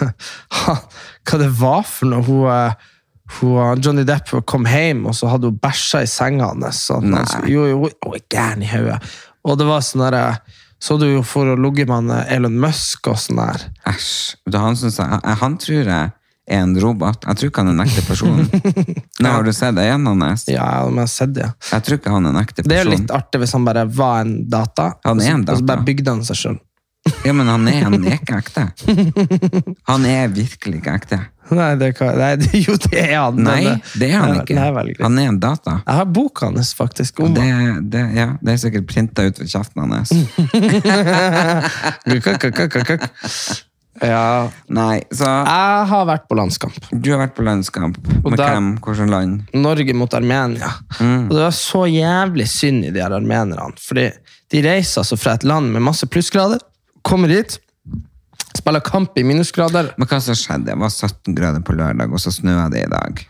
[0.62, 0.80] han
[1.28, 2.24] Hva det var for noe?
[2.24, 2.94] Hun, eh,
[3.40, 6.86] hun, Johnny Depp kom hjem, og så hadde hun bæsja i senga hans.
[6.88, 7.26] så at han Nei.
[7.26, 9.00] skulle- Jo, jo, hun er gæren i hodet.
[9.46, 10.40] Og det var sånn derre
[10.80, 13.64] Så du jo for å ligge med eh, Elon Musk og sånn der.
[13.88, 14.36] Æsj.
[14.54, 16.12] Han, han tror jeg
[16.48, 17.26] er en robot.
[17.26, 18.38] Jeg tror ikke han er en ekte person.
[19.20, 20.46] Nei, har du sett øynene hans?
[20.48, 21.48] Ja, jeg har sett det.
[21.72, 22.70] Jeg tror ikke han er en ekte person.
[22.70, 25.48] Det er jo litt artig hvis han bare var en data, Han er en og
[25.50, 25.66] så data.
[25.74, 26.60] bare bygde han seg sjøl.
[27.26, 28.64] Ja, men han er, han er ikke ekte.
[29.88, 31.20] Han er virkelig ikke ekte.
[31.50, 32.34] Nei, det kan, nei,
[32.66, 33.38] jo, det er han.
[33.44, 34.56] Nei, det er han nei, ikke.
[34.58, 34.96] Nei.
[35.00, 35.78] Han er en data.
[35.86, 37.20] Jeg har boka hans, faktisk.
[37.24, 37.46] om Det,
[37.94, 40.12] det, ja, det er sikkert printa ut ved kjeften hans.
[44.02, 44.50] ja.
[44.70, 46.78] Nei, så Jeg har vært på landskamp.
[46.92, 47.98] du har vært på landskamp.
[48.24, 48.72] Med der- hvem?
[48.84, 49.44] Hvilket land?
[49.54, 50.72] Norge mot Armenia.
[51.00, 53.74] Og det var så jævlig synd i de her armenerne.
[53.82, 54.10] Fordi
[54.52, 56.60] de reiser altså fra et land med masse plussgrader,
[57.04, 57.60] kommer hit,
[58.58, 59.94] spiller kamp i minusgrader.
[59.98, 60.72] Men hva som skjedde?
[60.72, 63.22] Det var 17 grader på lørdag, og så snøa det i dag.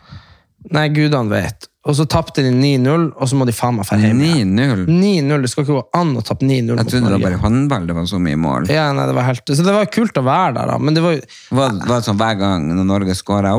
[0.74, 1.68] Nei, gudene vet.
[1.88, 4.18] Og så tapte de 9-0, og så må de faen meg dra hjem.
[4.20, 4.82] 9-0.
[4.90, 7.86] 9-0, Det skal ikke gå an å tappe 9-0 Jeg trodde det var bare håndball
[7.88, 8.68] det var så mye mål.
[8.72, 10.76] Ja, nei, det var helt, så det var kult å være der, da.
[10.82, 11.22] Men det var jo
[11.56, 13.54] Var, var det sånn hver gang når Norge scora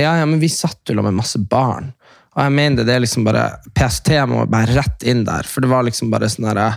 [0.00, 1.92] Ja, ja, men vi satt jo med masse barn.
[2.34, 3.44] Og jeg mener det, det er liksom bare
[3.76, 5.46] PST må bare rett inn der.
[5.48, 6.72] For det var liksom bare sånn herre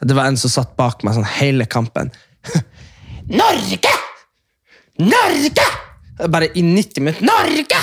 [0.00, 2.10] Det var en som satt bak meg sånn hele kampen.
[3.28, 3.90] Norge!
[4.98, 5.66] Norge!
[6.28, 7.26] Bare i 90 minutter.
[7.26, 7.80] Norge!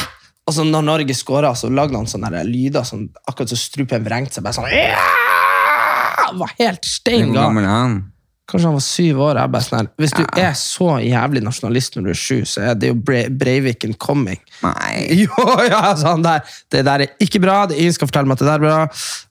[0.48, 4.40] Og så når Norge skåra, så lagde han sånne lyder sånn, akkurat så strupen vrengte
[4.40, 4.46] seg.
[4.46, 5.04] Bare sånn ja!
[6.24, 7.52] Han var helt stein gal.
[8.44, 9.38] Kanskje han var syv år.
[9.40, 12.76] Jeg bare sånn Hvis du er så jævlig nasjonalist når du er sju, så er
[12.76, 14.40] det jo Bre Breiviken coming.
[14.66, 15.06] Nei.
[15.24, 17.62] Jo, ja, sånn der, Det der er ikke bra.
[17.70, 18.82] det Ingen skal fortelle meg at det der er bra.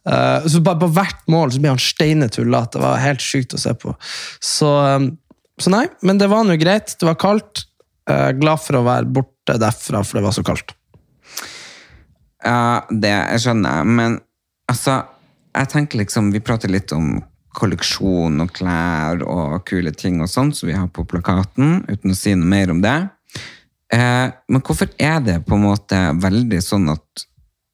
[0.09, 2.79] Uh, så bare På hvert mål så blir han steinetullete.
[2.79, 3.93] Det var helt sjukt å se på.
[4.41, 5.11] Så, um,
[5.65, 6.95] så nei, men det var nå greit.
[6.99, 7.67] Det var kaldt.
[8.11, 10.75] Uh, glad for å være borte derfra, for det var så kaldt.
[12.43, 14.17] Ja, det jeg skjønner jeg, men
[14.71, 14.97] altså,
[15.55, 17.21] jeg tenker liksom, vi prater litt om
[17.55, 22.19] kolleksjon og klær og kule ting og sånn som vi har på plakaten, uten å
[22.19, 22.97] si noe mer om det.
[23.93, 27.27] Eh, men hvorfor er det på en måte veldig sånn at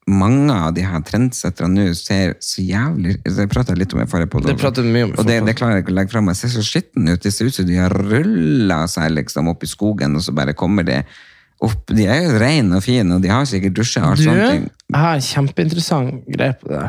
[0.08, 4.06] mange av de her trendsetterne nå ser så jævlig Det prata jeg litt om i
[4.08, 4.54] forrige podkast.
[4.54, 6.28] Det pratet mye om Og det, det klarer jeg ikke å legge frem.
[6.28, 6.38] meg.
[6.38, 7.20] ser så skitten ut.
[7.22, 10.56] Det ser ut som de har rulla seg liksom opp i skogen, og så bare
[10.58, 11.02] kommer de
[11.64, 11.92] opp.
[11.92, 14.48] De er jo rene og fine, og de har sikkert dusja og alt Du, sånne
[14.48, 16.86] jeg har en kjempeinteressant greie på det.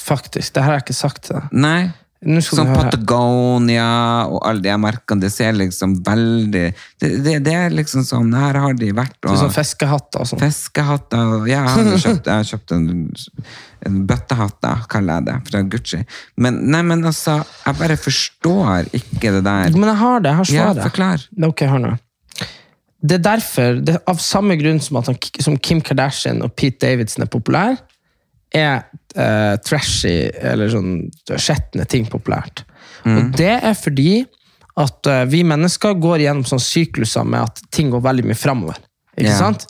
[0.00, 0.54] Faktisk.
[0.54, 1.50] Det her har jeg ikke sagt til deg.
[1.52, 1.90] Nei.
[2.20, 2.68] Sånn.
[2.76, 3.84] Patagonia
[4.28, 6.64] og alle de merkene, det ser liksom veldig
[7.00, 10.28] Det, det, det er liksom sånn, her har de vært er og Sånn fiskehatter og
[10.28, 10.42] sånn.
[10.42, 12.90] Fiskehatter ja, Jeg har kjøpt, jeg har kjøpt en,
[13.88, 16.02] en bøttehatt, kaller jeg det, fra Gucci.
[16.36, 19.72] Men, nei, men altså, jeg bare forstår ikke det der.
[19.80, 20.34] Men jeg har det.
[20.34, 20.84] Jeg har Ja, svaret.
[20.90, 21.24] forklar.
[21.48, 21.96] Ok, hør nå.
[23.00, 27.24] Det er derfor, det, av samme grunn som, han, som Kim Kardashian og Pete Davidson
[27.24, 27.80] er populær,
[28.56, 28.82] er
[29.16, 30.94] uh, trashy, eller sånn
[31.30, 32.64] skjetne ting populært.
[33.08, 34.24] Og det er fordi
[34.80, 38.80] at uh, vi mennesker går gjennom sånn sykluser med at ting går veldig mye framover.
[39.16, 39.38] Ikke yeah.
[39.38, 39.66] sant?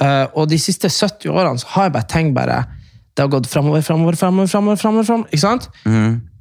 [0.00, 2.60] Uh, og de siste 70 årene så har jeg bare tenkt bare
[3.18, 5.66] det har gått framover, framover, framover, framover, framover, framover, ikke sant?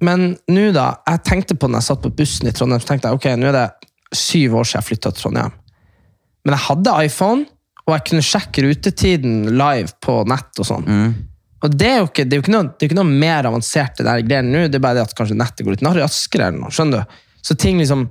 [0.05, 3.09] Men nå da, jeg tenkte på når jeg satt på bussen i Trondheim, så tenkte
[3.09, 3.65] jeg, ok, nå er det
[4.15, 5.57] syv år siden jeg flyttet til Trondheim.
[6.45, 7.49] Men jeg hadde iPhone,
[7.83, 10.87] og jeg kunne sjekke rutetiden live på nett og sånn.
[11.65, 14.05] Og det er jo ikke, er jo ikke, noe, er ikke noe mer avansert det
[14.07, 16.73] der greiene nå, det er bare det at kanskje nettet går litt raskere eller noe,
[16.73, 17.21] skjønner du?
[17.43, 18.05] Så ting liksom,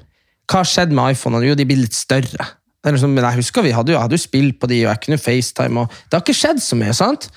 [0.48, 1.40] hva har skjedd med iPhone?
[1.44, 2.48] Jo, de blir litt større.
[2.88, 5.20] Liksom, men jeg husker vi hadde jo, hadde jo spill på de, og jeg kunne
[5.20, 7.28] FaceTime, og det har ikke skjedd så mye, sant?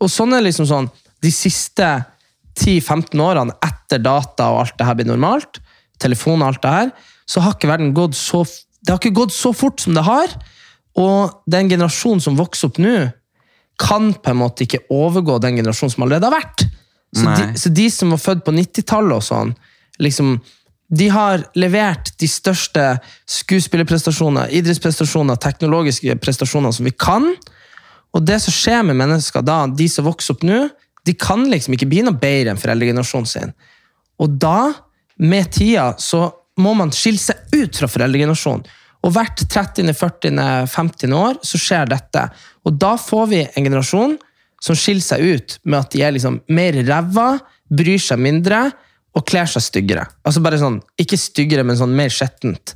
[0.00, 0.88] Og sånn er liksom sånn,
[1.24, 1.88] de siste
[2.56, 5.60] 10-15 årene etter data og alt det her blir normalt,
[6.00, 6.92] telefon og alt det her,
[7.28, 8.44] så har ikke verden gått så,
[8.80, 10.36] det har ikke gått så fort som det har,
[10.96, 12.94] Og den generasjonen som vokser opp nå,
[13.80, 16.66] kan på en måte ikke overgå den generasjonen som allerede har vært.
[17.16, 19.52] Så de, så de som var født på 90-tallet og sånn,
[20.02, 20.36] liksom,
[20.86, 22.82] de har levert de største
[23.30, 27.30] skuespillerprestasjoner, idrettsprestasjoner, teknologiske prestasjoner som vi kan.
[28.14, 30.66] Og det som skjer med mennesker da, de som vokser opp nå,
[31.06, 33.54] de kan liksom ikke bli noe bedre enn foreldregenerasjonen sin.
[34.22, 34.72] Og da,
[35.22, 36.28] med tida, så
[36.62, 38.66] må man skille seg ut fra foreldregenerasjonen.
[39.06, 40.40] Og hvert 30., 40.,
[40.72, 41.14] 50.
[41.14, 42.24] år så skjer dette.
[42.66, 44.16] Og da får vi en generasjon
[44.62, 47.36] som skiller seg ut med at de er liksom mer ræva,
[47.66, 48.66] bryr seg mindre
[49.16, 50.06] og kler seg styggere.
[50.26, 52.74] Altså bare sånn, Ikke styggere, men sånn mer skjettent.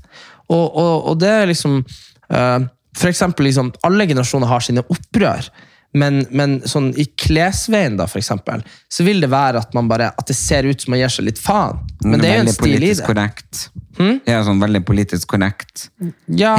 [0.51, 2.61] Og, og, og det er liksom uh,
[2.97, 5.51] For eksempel, liksom, alle generasjoner har sine opprør.
[5.91, 10.13] Men, men sånn i klesveien, da, for eksempel, så vil det være at man bare,
[10.15, 11.81] at det ser ut som man gir seg litt faen.
[12.05, 13.07] Men det er jo en stil i det.
[13.07, 13.65] korrekt.
[13.99, 15.89] Ja, sånn veldig politisk korrekt.
[16.31, 16.55] Ja,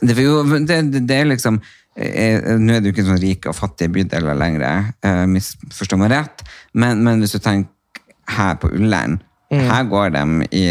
[0.00, 0.14] Det,
[0.70, 1.58] det, det, er liksom
[1.96, 6.44] Nå er det jo ikke sånn rike og fattige bydeler lenger, eh, misforstå meg rett,
[6.76, 7.72] men, men hvis du tenker
[8.36, 9.20] her på Ullern
[9.70, 10.62] her går de i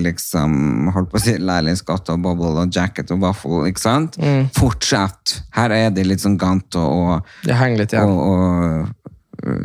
[0.00, 4.16] liksom, holdt på å si lærlingsskatt og bobble og jacket og waffle, ikke sant?
[4.56, 5.42] Fortsett.
[5.52, 7.34] Her er det litt sånn gant og, og,
[8.08, 9.12] og, og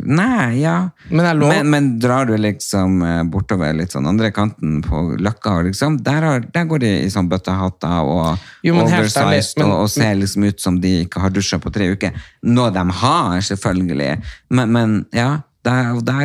[0.04, 0.90] Nei, ja.
[1.08, 5.98] Men men, men drar du liksom eh, bortover litt sånn andre kanten på Løkka, liksom,
[6.04, 10.18] der, har, der går de i sånn bøttehatter og Jo, oversized men- og, og ser
[10.20, 12.16] liksom ut som de ikke har dusja på tre uker.
[12.42, 14.10] Noe de har, selvfølgelig.
[14.50, 15.30] Men, men ja,
[15.64, 16.22] der, der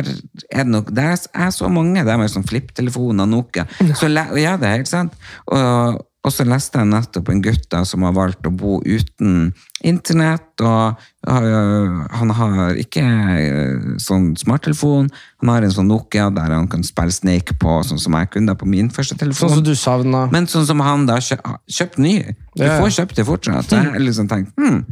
[0.50, 3.66] er det nok Der er så mange der med sånn flipptelefoner, Nokia.
[4.00, 5.16] Så, ja, det er helt sant.
[5.46, 9.52] Og, og så leste jeg nettopp en gutt da, som har valgt å bo uten
[9.86, 15.06] internett, og han har ikke øh, sånn smarttelefon.
[15.44, 18.56] Han har en sånn Nokia der han kan spille Snake på, sånn som jeg kunne
[18.58, 19.46] på min første telefon.
[19.46, 20.24] Sånn som du savna.
[20.34, 21.38] Men sånn som han da kjø
[21.78, 22.16] kjøpt ny.
[22.58, 23.70] Du får kjøpt det fortsatt.
[23.70, 24.82] Så jeg liksom tenkt, hm,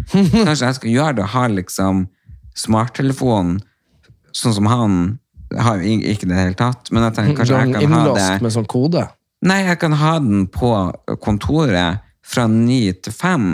[0.46, 2.06] kanskje jeg skal gjøre det, ha liksom
[2.54, 3.56] smarttelefon
[4.34, 4.96] sånn som han
[5.58, 8.54] har ikke det hele tatt, men jeg tenker kanskje jeg kan ha innlåst det med
[8.54, 9.06] sånn kode.
[9.44, 10.72] Nei, jeg kan ha den på
[11.22, 13.48] kontoret fra ni til fem.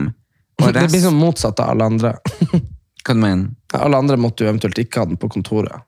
[0.60, 2.14] Det blir sånn motsatt av alle andre.
[3.00, 5.86] Hva du mener Alle andre måtte jo eventuelt ikke ha den på kontoret.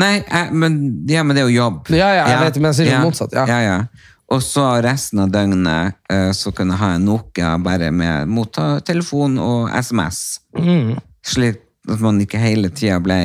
[0.00, 0.78] Nei, jeg, men,
[1.10, 1.90] ja, men det er jo jobb.
[1.92, 3.44] Ja, ja, jeg vet, men jeg sier det motsatt, ja.
[3.50, 4.14] ja, ja.
[4.32, 8.78] Og så resten av døgnet eh, så kunne jeg ha en Nokia bare med motta
[8.84, 10.40] telefon og SMS.
[10.56, 10.96] Mm.
[11.24, 13.18] Slik at man ikke hele tida ble,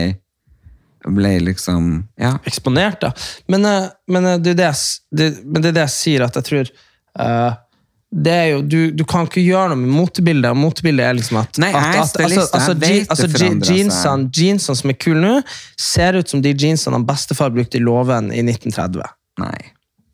[1.08, 2.38] ble liksom Ja.
[2.48, 3.12] Eksponert, da.
[3.48, 6.40] Men, eh, men, eh, det det, jeg det, men det er det jeg sier, at
[6.40, 6.72] jeg tror
[7.20, 7.56] uh,
[8.14, 11.58] det er jo, du, du kan ikke gjøre noe med motebildet, motebildet er liksom at,
[11.58, 13.80] Nei, jeg er at, at altså, jeg altså, je- forandrer seg.
[13.80, 15.34] jeansene, jeansene som er kule nå,
[15.82, 19.02] ser ut som de jeansene han bestefar brukte i låven i 1930.
[19.42, 19.58] Nei.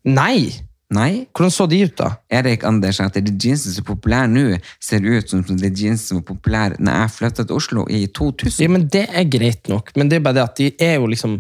[0.07, 0.68] Nei!
[0.89, 1.27] Nei.
[1.37, 2.09] Hvordan så de ut, da?
[2.33, 4.45] Erik Anders at de jeansene som er populære nå,
[4.81, 8.63] ser ut som de jeansene som var populære når jeg flytta til Oslo i 2000.
[8.63, 11.11] Ja, men Det er greit nok, men det er bare det at de er jo
[11.13, 11.37] liksom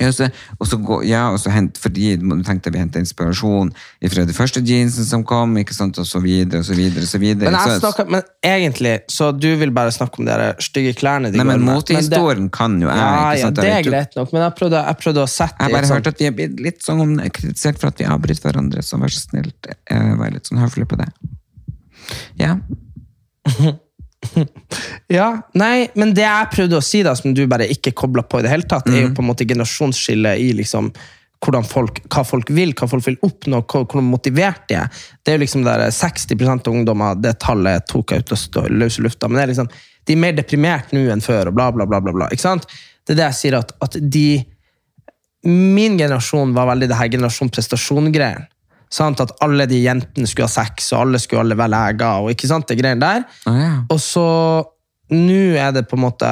[0.00, 0.26] Ja, så,
[0.58, 3.70] og så gå, ja, og så hent, fordi du tenkte vi hentet inspirasjon
[4.10, 7.10] fra de første jeansene som kom, ikke sant, og så videre, og så videre, og
[7.12, 7.52] så videre.
[7.52, 11.38] Men, jeg snakker, men egentlig, så du vil bare snakke om de stygge klærne de
[11.38, 11.76] Nei, men med.
[11.78, 15.22] motehistorien kan jo jeg, Ja, ja, det er greit nok, men jeg prøvde, jeg prøvde
[15.22, 17.94] å sette Jeg har bare hørte hørt at vi er blitt litt sånn kritisert for
[17.94, 21.10] at vi avbryter hverandre, så vær så snill, eh, vær litt sånn høflig på det.
[22.42, 22.58] Ja.
[25.18, 28.40] Ja, nei, men det jeg prøvde å si da, som du bare ikke koblet på
[28.40, 29.14] i det hele tatt, er jo Mm.
[29.18, 30.88] på en måte generasjonsskillet i liksom
[31.44, 34.88] hvordan folk, hva folk vil, hva folk vil oppnå, hvor, hvor motivert de er.
[35.20, 38.62] Det er jo liksom der 60 av ungdommer, det tallet tok jeg ut og stå
[38.72, 39.68] løs i lufta, men det er liksom,
[40.08, 42.64] de er mer deprimert nå enn før, og bla bla bla bla bla, ikke sant?
[43.04, 44.26] Det er det jeg sier, at, at de,
[45.44, 48.46] min generasjon var veldig det her generasjon prestasjon-greien.
[48.94, 49.22] Sant?
[49.22, 52.50] At alle de jentene skulle ha sex, og alle skulle alle være leger, og ikke
[52.50, 53.26] sant, det greiene der.
[53.50, 53.74] Å ja.
[53.90, 54.28] Og så
[55.12, 56.28] Nå er det på en måte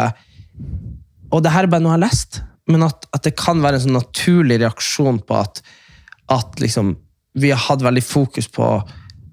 [1.28, 2.38] Og det her er bare noe jeg har lest,
[2.72, 5.60] men at, at det kan være en sånn naturlig reaksjon på at,
[6.32, 6.94] at liksom,
[7.36, 8.68] vi har hatt veldig fokus på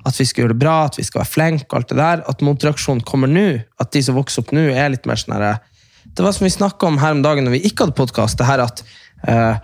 [0.07, 2.23] at vi skal gjøre det bra, at vi skal være flinke, og alt det der.
[2.32, 3.47] At motreaksjonen kommer nå.
[3.82, 5.57] At de som vokser opp nå, er litt mer sånn herre
[6.03, 8.47] Det var som vi snakka om her om dagen når vi ikke hadde podkast, det
[8.49, 8.84] her at
[9.28, 9.57] uh,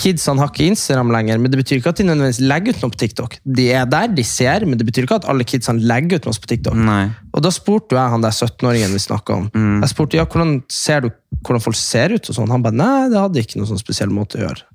[0.00, 2.94] kidsene har ikke Instagram lenger, men det betyr ikke at de nødvendigvis legger ut noe
[2.94, 3.36] på TikTok.
[3.58, 6.42] De er der, de ser, men det betyr ikke at alle kidsene legger ut noe
[6.44, 6.78] på TikTok.
[6.86, 7.02] Nei.
[7.34, 9.48] Og da spurte jeg han der 17-åringen vi snakket om.
[9.54, 9.80] Mm.
[9.84, 12.28] Jeg spurte ja, hvordan ser du hvordan folk ser ut.
[12.28, 12.50] og sånn.
[12.52, 14.66] Han bare nei, det hadde ikke noen sånn spesiell måte å gjøre.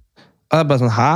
[0.52, 1.12] Og jeg bare sånn, hæ?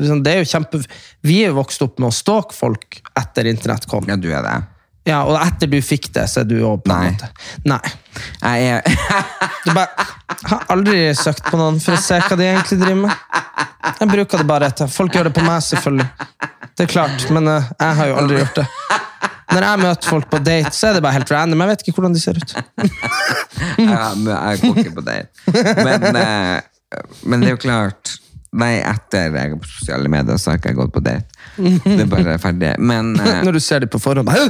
[0.00, 0.80] Liksom, det er jo kjempe...
[1.24, 4.06] Vi er jo vokst opp med å stalke folk etter internett kom.
[4.10, 4.56] ja, du er det.
[5.04, 7.28] Ja, Og etter du fikk det, så er du òg på en måte
[7.68, 7.80] Nei.
[8.40, 8.80] Jeg er
[9.66, 13.00] Du bare, jeg har aldri søkt på noen for å se hva de egentlig driver
[13.06, 13.38] med.
[14.00, 14.90] Jeg bruker det bare etter.
[14.92, 16.06] Folk gjør det på meg, selvfølgelig.
[16.76, 18.66] Det er klart, men eh, jeg har jo aldri gjort det.
[19.54, 21.62] Når jeg møter folk på date, så er det bare helt random.
[21.64, 22.56] Jeg vet ikke hvordan de ser ut.
[23.78, 25.54] Ja, men jeg går ikke på date.
[25.86, 28.16] Men, eh, men det er jo klart
[28.54, 31.26] Nei, etter jeg er på sosiale medier, så har ikke jeg gått på date.
[31.58, 32.70] Det er bare ferdig.
[32.78, 34.26] Men uh, Når du ser dem på forhånd.
[34.28, 34.46] bare,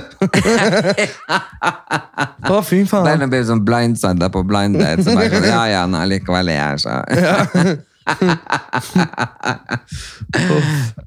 [2.50, 3.24] oh, fy det er faen.
[3.32, 5.00] blir sånn blindsided på blind date.
[5.06, 6.92] Så bare sånn, ja, ja, nei, likevel er jeg her, så.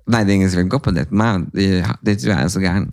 [0.07, 1.51] Nei, det er ingen som vil gå på date med meg.
[1.53, 1.67] De,
[2.07, 2.87] de tror jeg er så gæren.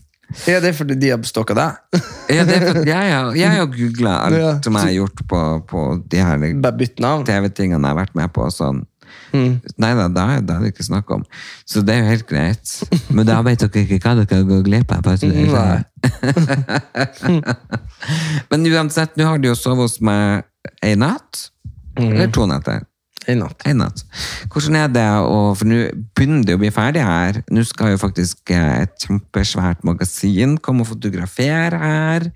[0.48, 2.00] Ja, det er fordi de har stalka deg.
[2.32, 4.52] Ja, det er fordi jeg, har- jeg har googla alt Ja.
[4.64, 5.40] som jeg har gjort på,
[5.70, 6.38] på de her.
[7.28, 8.48] TV-tingene jeg har vært med på.
[8.50, 8.82] Sånn.
[9.34, 9.58] Mm.
[9.82, 11.22] Nei da, det er det ikke snakk om.
[11.66, 12.66] Så det er jo helt greit.
[13.10, 15.02] Men da vet dere ikke hva dere går glipp av.
[18.50, 20.22] Men uansett, nå har de jo sovet hos meg
[20.84, 21.32] ei natt.
[21.98, 22.12] Mm.
[22.12, 22.80] Eller to netter.
[23.30, 23.62] En natt.
[23.64, 24.02] En natt.
[24.52, 25.78] Hvordan er det å For nå
[26.16, 27.40] begynner det å bli ferdig her.
[27.54, 32.28] Nå skal jo faktisk eh, et kjempesvært magasin komme og fotografere her.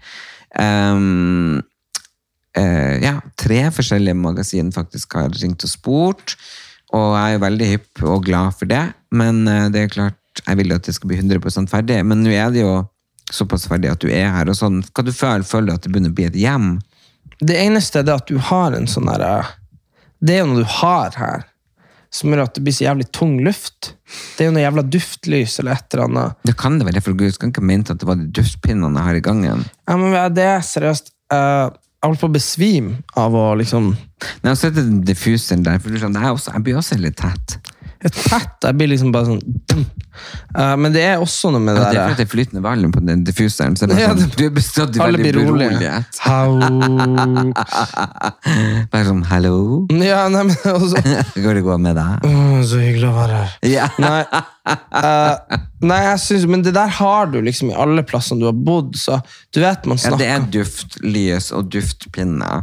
[0.58, 1.58] Um,
[2.56, 6.38] uh, ja, tre forskjellige magasin faktisk har ringt og spurt.
[6.96, 8.84] Og jeg er jo veldig hypp og glad for det.
[9.14, 11.98] Men eh, det er klart, jeg vil jo at det skal bli 100% ferdig.
[12.06, 12.78] Men nå er det jo
[13.32, 14.48] såpass ferdig at du er her.
[14.48, 14.80] og sånn.
[14.88, 16.70] Hva du føler, føler du at det begynner å bli et hjem?
[17.38, 19.44] Det eneste er det at du har en sånn derre
[20.18, 21.44] Det er jo noe du har her,
[22.10, 23.92] som gjør at det blir så jævlig tung luft.
[24.34, 26.40] Det er jo noe jævla duftlys eller et eller annet.
[26.48, 29.20] Det kan det være, for Gud skal ikke mente at det var de duftpinnene her
[29.20, 29.62] i gangen.
[29.86, 31.68] Ja, men det er seriøst eh,
[31.98, 35.90] Jeg holdt på å besvime av å liksom Når jeg setter den diffuseren der, for
[35.90, 37.56] du skjønner, jeg, jeg blir også litt tett.
[37.98, 39.40] Et tett Jeg blir liksom bare sånn
[40.54, 42.62] uh, Men det er også noe med Ja, det det er fordi det er flytende
[42.62, 43.74] valium på den diffuseren.
[43.78, 45.92] Så det er sånn, du er bestått i veldig blir rolige.
[48.92, 49.56] Bare sånn, hallo?
[49.98, 50.96] Ja, nei, men også,
[51.44, 52.12] Går det godt med deg?
[52.28, 53.50] Åh, Så hyggelig å være her.
[53.66, 53.86] Ja.
[54.02, 54.22] Nei,
[55.02, 55.34] uh,
[55.90, 58.90] nei jeg synes, men det der har du liksom i alle plassene du har bodd.
[58.98, 59.12] Så
[59.54, 62.58] du vet man snakker ja, det er duftlys og duftpinner.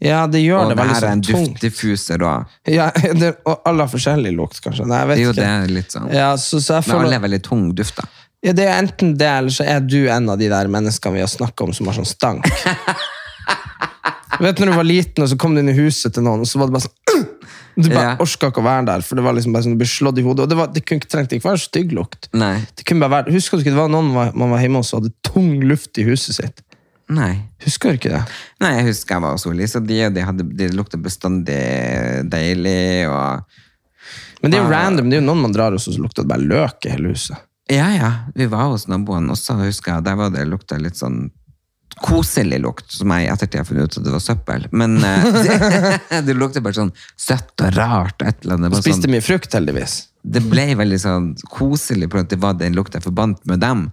[0.00, 1.58] Ja, det gjør Og det det veldig her er en sånn tungt.
[1.60, 2.54] duftdiffuser òg.
[2.72, 2.86] Ja,
[3.20, 4.86] det, og alle har forskjellig lukt, kanskje.
[4.88, 5.40] Nei, jeg vet Jo, ikke.
[5.42, 6.08] det er litt sånn.
[6.16, 8.08] Ja, så, så Men alle er veldig tung duft, da.
[8.48, 11.20] ja, det er enten det, eller så er du en av de der menneskene vi
[11.20, 12.48] har snakket om som har sånn stank.
[14.40, 16.40] vet du når du var liten, og så kom du inn i huset til noen,
[16.44, 17.26] og så var det bare sånn
[17.80, 18.14] Du bare Ja.
[18.20, 20.24] orka ikke å være der, for det var liksom bare sånn, du ble slått i
[20.26, 20.42] hodet.
[20.44, 22.26] Og det, var, det kunne ikke trengte ikke være stygg lukt.
[22.36, 22.56] Nei.
[22.76, 25.04] Det kunne bare være, Husker du ikke det var noen man var hjemme hos og
[25.04, 26.64] hadde tung luft i huset sitt?
[27.10, 27.32] Nei.
[27.64, 28.22] Husker du ikke det?
[28.62, 31.60] Nei, jeg husker jeg var hos Oli, så de, de, hadde, de lukta bestandig
[32.30, 33.08] deilig.
[33.10, 33.42] og...
[34.40, 35.10] Men det er jo random.
[35.10, 37.12] Det er jo noen man drar hos, og så lukter det bare løk i hele
[37.14, 37.42] huset.
[37.70, 38.12] Ja, ja.
[38.34, 40.06] Vi var hos naboen også, husker jeg.
[40.06, 41.28] Der var det lukta litt sånn
[42.00, 44.66] koselig lukt, som jeg i ettertid har funnet ut at det var søppel.
[44.72, 48.22] Men eh, det, det lukter bare sånn søtt og rart.
[48.22, 48.74] Et eller annet.
[48.74, 49.98] Det, Spiste sånn, mye frukt, heldigvis.
[50.22, 53.86] Det ble veldig sånn koselig på at det var den lukta jeg forbandt med dem.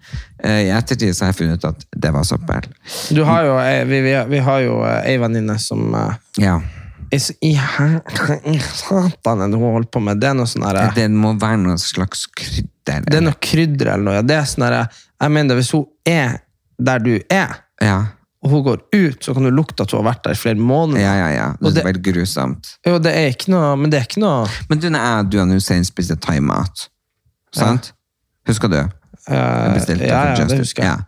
[0.44, 2.68] Eh, I ettertid så har jeg funnet ut at det var søppel.
[3.16, 5.96] Du har jo, eh, vi, vi, vi har jo eh, ei venninne som
[6.38, 6.58] Ja.
[7.18, 7.54] så i
[8.52, 10.20] i satan hun holder på med.
[10.20, 13.06] Det er noe sånn der, Det må være noe slags krydder.
[13.08, 14.22] det er noe krydder eller noe.
[14.28, 14.88] Det er sånn der,
[15.22, 16.40] jeg mener, hvis hun er
[16.78, 18.06] der du er, Ja.
[18.44, 20.56] Og hun går ut, så kan du lukte at hun har vært der i flere
[20.62, 21.02] måneder.
[21.02, 21.48] ja, ja, ja.
[21.60, 22.78] Det det- er veldig grusomt.
[22.86, 25.30] Jo, det er ikke noe, men det er ikke noe Men du, når jeg og
[25.32, 26.88] du og Hussein spiste thaimat,
[27.56, 27.94] sant?
[28.48, 28.78] Husker du?
[28.78, 31.00] Jeg eh, bestilte ja, ja, det husker jeg.
[31.00, 31.04] Ja.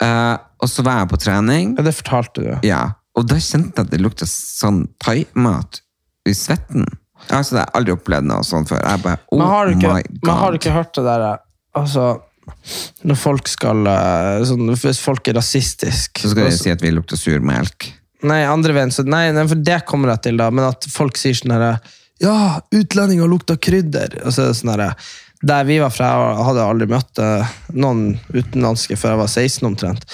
[0.00, 2.52] Uh, og så var jeg på trening, Ja, det fortalte du.
[2.66, 2.92] ja.
[3.18, 5.80] og da kjente jeg at det lukta sånn thaimat
[6.24, 6.86] i svetten.
[7.34, 8.78] Altså, jeg har aldri opplevd noe sånt før.
[8.86, 11.36] Jeg bare, oh Men har ikke, my men har du ikke hørt det der eh,
[11.74, 12.04] Altså,
[13.08, 16.92] når folk skal eh, sånn, Hvis folk er rasistiske Så skal de si at vi
[16.94, 17.90] lukter surmelk.
[18.26, 21.18] Nei, andre veien, så nei, nei, for det kommer jeg til da, men at folk
[21.20, 21.78] sier sånn her,
[22.18, 24.92] ja, utlendinger lukter krydder, og så er det sånn herre
[25.40, 29.68] der vi var fra, jeg hadde aldri møtt eh, noen utenlandske før jeg var 16
[29.70, 30.06] omtrent,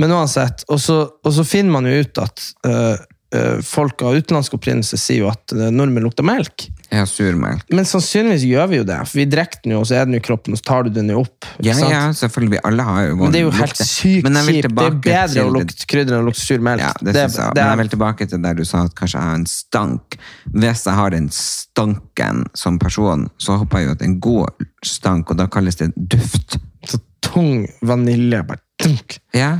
[0.00, 2.96] men uansett, og så, og så finner man jo ut at eh,
[3.36, 7.62] eh, folk av utenlandsk opprinnelse sier jo at nordmenn lukter melk, Ja, surmelk.
[7.72, 10.16] men sannsynligvis gjør vi jo det, for vi drikker den jo, og så er den
[10.18, 11.90] jo i kroppen, og så tar du den jo opp, Ja, sant?
[11.94, 12.60] ja, selvfølgelig.
[12.68, 14.28] Alle har jo Men det er jo helt sykt kjipt.
[14.28, 16.84] Det er bedre å lukte krydder enn å lukte sur melk.
[16.84, 17.54] Ja, det, det, jeg.
[17.56, 20.18] Men jeg vil tilbake til der du sa at kanskje jeg har en stank.
[20.52, 25.30] Hvis jeg har den stanken som person, så håper jeg jo at en god stank,
[25.32, 26.58] og da kalles det duft.
[26.84, 28.42] så tung vanilje.
[28.46, 29.18] Bare dunk.
[29.32, 29.54] Ja,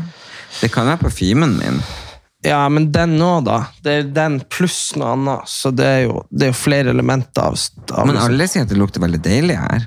[0.61, 1.81] det kan være parfymen min.
[2.43, 3.61] Ja, men den nå, da.
[3.85, 5.51] Det er den pluss noe annet.
[5.51, 7.59] Så det er jo, det er jo flere elementer av,
[7.95, 9.87] av Men alle sier at det lukter veldig deilig her.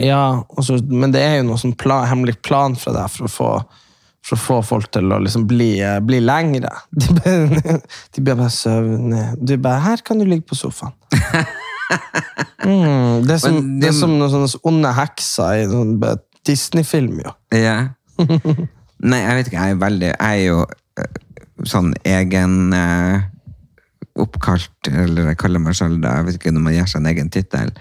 [0.00, 3.32] Ja, også, men det er jo noe sånn plan, hemmelig plan fra deg for å
[3.32, 3.50] få,
[4.24, 6.72] for å få folk til å liksom bli, eh, bli lengre.
[7.00, 7.80] De blir,
[8.16, 9.22] de bare, bare søvne.
[9.40, 10.96] Du bare 'Her kan du ligge på sofaen'.
[12.58, 15.94] Mm, det, er som, de, det er som noen sånne onde hekser i sånn
[16.44, 17.32] Disney-film, jo.
[17.54, 17.94] Ja.
[19.08, 19.62] Nei, jeg vet ikke.
[19.62, 20.58] Jeg er veldig Jeg er jo
[20.98, 21.08] eh,
[21.66, 23.24] sånn egen eh,
[24.18, 27.10] oppkalt, eller jeg kaller meg selv det, jeg vet ikke når man gir seg en
[27.12, 27.72] egen tittel,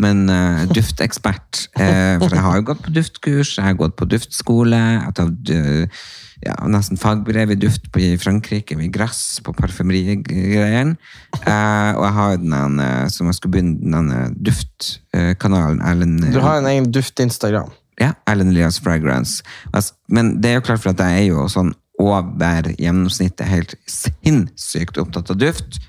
[0.00, 1.68] men uh, duftekspert.
[1.78, 5.14] Uh, for jeg har jo gått på duftkurs, jeg har gått på duftskole, jeg har
[5.14, 6.00] tatt uh,
[6.44, 10.98] ja, nesten fagbrev i duft på, i Frankrike, med Grass, på parfymerigreiene.
[11.38, 12.82] Og jeg har den
[13.14, 17.72] som jeg skulle begynne, denne duftkanalen, Erlend Du har en egen duft-Instagram.
[18.02, 19.46] ja, Ellen Elias Fragrance.
[19.72, 23.74] Altså, Men det er jo klart for at jeg er jo sånn over gjennomsnittet helt
[23.86, 25.80] sinnssykt opptatt av duft.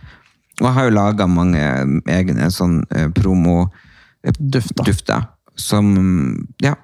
[0.62, 1.62] Og jeg har jo laga mange
[2.12, 3.66] egne sånn eh, promo
[4.40, 4.86] Dufter.
[4.88, 5.28] dufter.
[5.56, 6.76] Som Ja.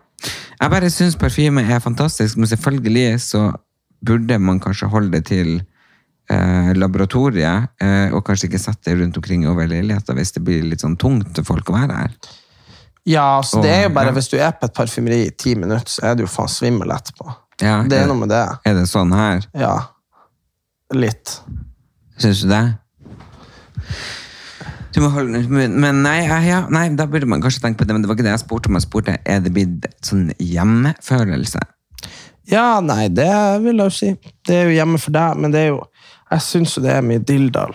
[0.61, 3.47] Jeg bare syns parfyme er fantastisk, men selvfølgelig så
[4.05, 5.63] burde man kanskje holde det til
[6.30, 10.63] eh, laboratoriet, eh, og kanskje ikke sette det rundt omkring over leiligheta hvis det blir
[10.63, 12.13] litt sånn tungt for folk å være her.
[13.09, 14.13] Ja, altså, det er jo bare Ja.
[14.13, 16.93] Hvis du er på et parfymeri i ti minutter, så er du jo faen svimmel
[16.93, 17.34] etterpå.
[17.62, 18.43] Ja, Det er noe med det.
[18.66, 19.45] Er det sånn her?
[19.57, 19.76] Ja.
[20.93, 21.38] Litt.
[22.22, 22.64] Syns du det?
[24.91, 25.43] Du må holde.
[25.47, 28.28] Men nei, ja, nei, da burde man kanskje tenke på det, men det var ikke
[28.28, 28.76] det jeg spurte om.
[28.80, 31.64] Jeg spurte er det blitt sånn hjemmefølelse.
[32.51, 33.32] Ja, nei, det
[33.64, 34.12] vil jeg jo si.
[34.47, 35.82] Det er jo hjemme for deg, men det er jo
[36.32, 37.74] Jeg syns jo det er mye dilldall.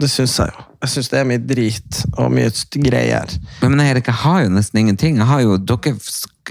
[0.00, 0.64] Det syns jeg jo.
[0.78, 2.50] Jeg syns det er mye drit og mye
[2.86, 3.32] greier.
[3.64, 5.18] Men Erik, jeg har jo nesten ingenting.
[5.18, 5.96] Jeg har jo, Dere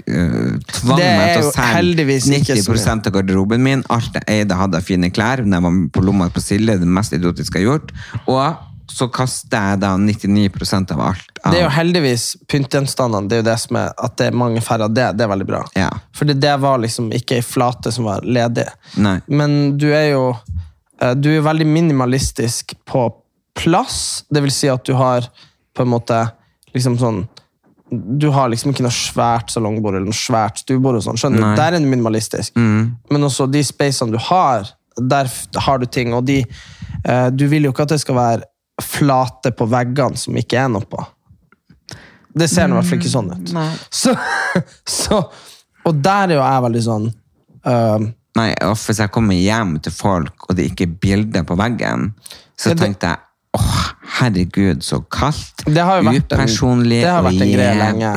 [0.04, 3.84] tvang meg til å selge heldigvis ikke så 90% av garderoben min.
[3.92, 5.44] Alt jeg eide, hadde jeg fine klær.
[5.44, 7.94] Når jeg var på lomma på Silje, det mest idiotiske jeg har gjort.
[8.26, 8.42] Og
[8.88, 11.32] så kaster jeg da 99% av alt.
[11.42, 13.28] Av, Det er jo heldigvis pyntegjenstandene.
[13.28, 15.10] Det er jo det som er at det er mange færre av det.
[15.18, 15.62] Det er veldig bra.
[15.78, 15.90] Ja.
[16.16, 18.66] Fordi det var liksom ikke ei flate som var ledig.
[18.96, 19.18] Nei.
[19.28, 23.08] Men du er jo eh, Du er veldig minimalistisk på
[23.58, 24.24] plass.
[24.30, 25.28] Det vil si at du har
[25.76, 26.22] på en måte
[26.74, 27.26] liksom sånn
[27.90, 30.98] Du har liksom ikke noe svært salongbord eller noe svært stuebord.
[31.00, 31.52] og sånn, skjønner Nei.
[31.54, 31.60] du?
[31.60, 32.56] Der er det minimalistisk.
[32.58, 34.68] Men også de spacene du har,
[34.98, 35.30] der
[35.64, 36.12] har du ting.
[36.14, 38.42] Og de eh, Du vil jo ikke at det skal være
[38.82, 41.00] flate på veggene som ikke er noe på.
[42.38, 43.54] Det ser i hvert fall ikke sånn ut.
[44.02, 44.12] Så,
[44.86, 45.22] så,
[45.88, 47.06] og der er jo jeg veldig sånn
[47.66, 48.04] uh,
[48.38, 52.12] Nei, Hvis jeg kommer hjem til folk, og det ikke er bilder på veggen,
[52.54, 53.18] så det- tenkte jeg
[53.58, 53.87] åh,
[54.18, 55.64] herregud, så kaldt.
[55.66, 58.14] Det har jo vært Upersonlig det har og vært en greie lenge.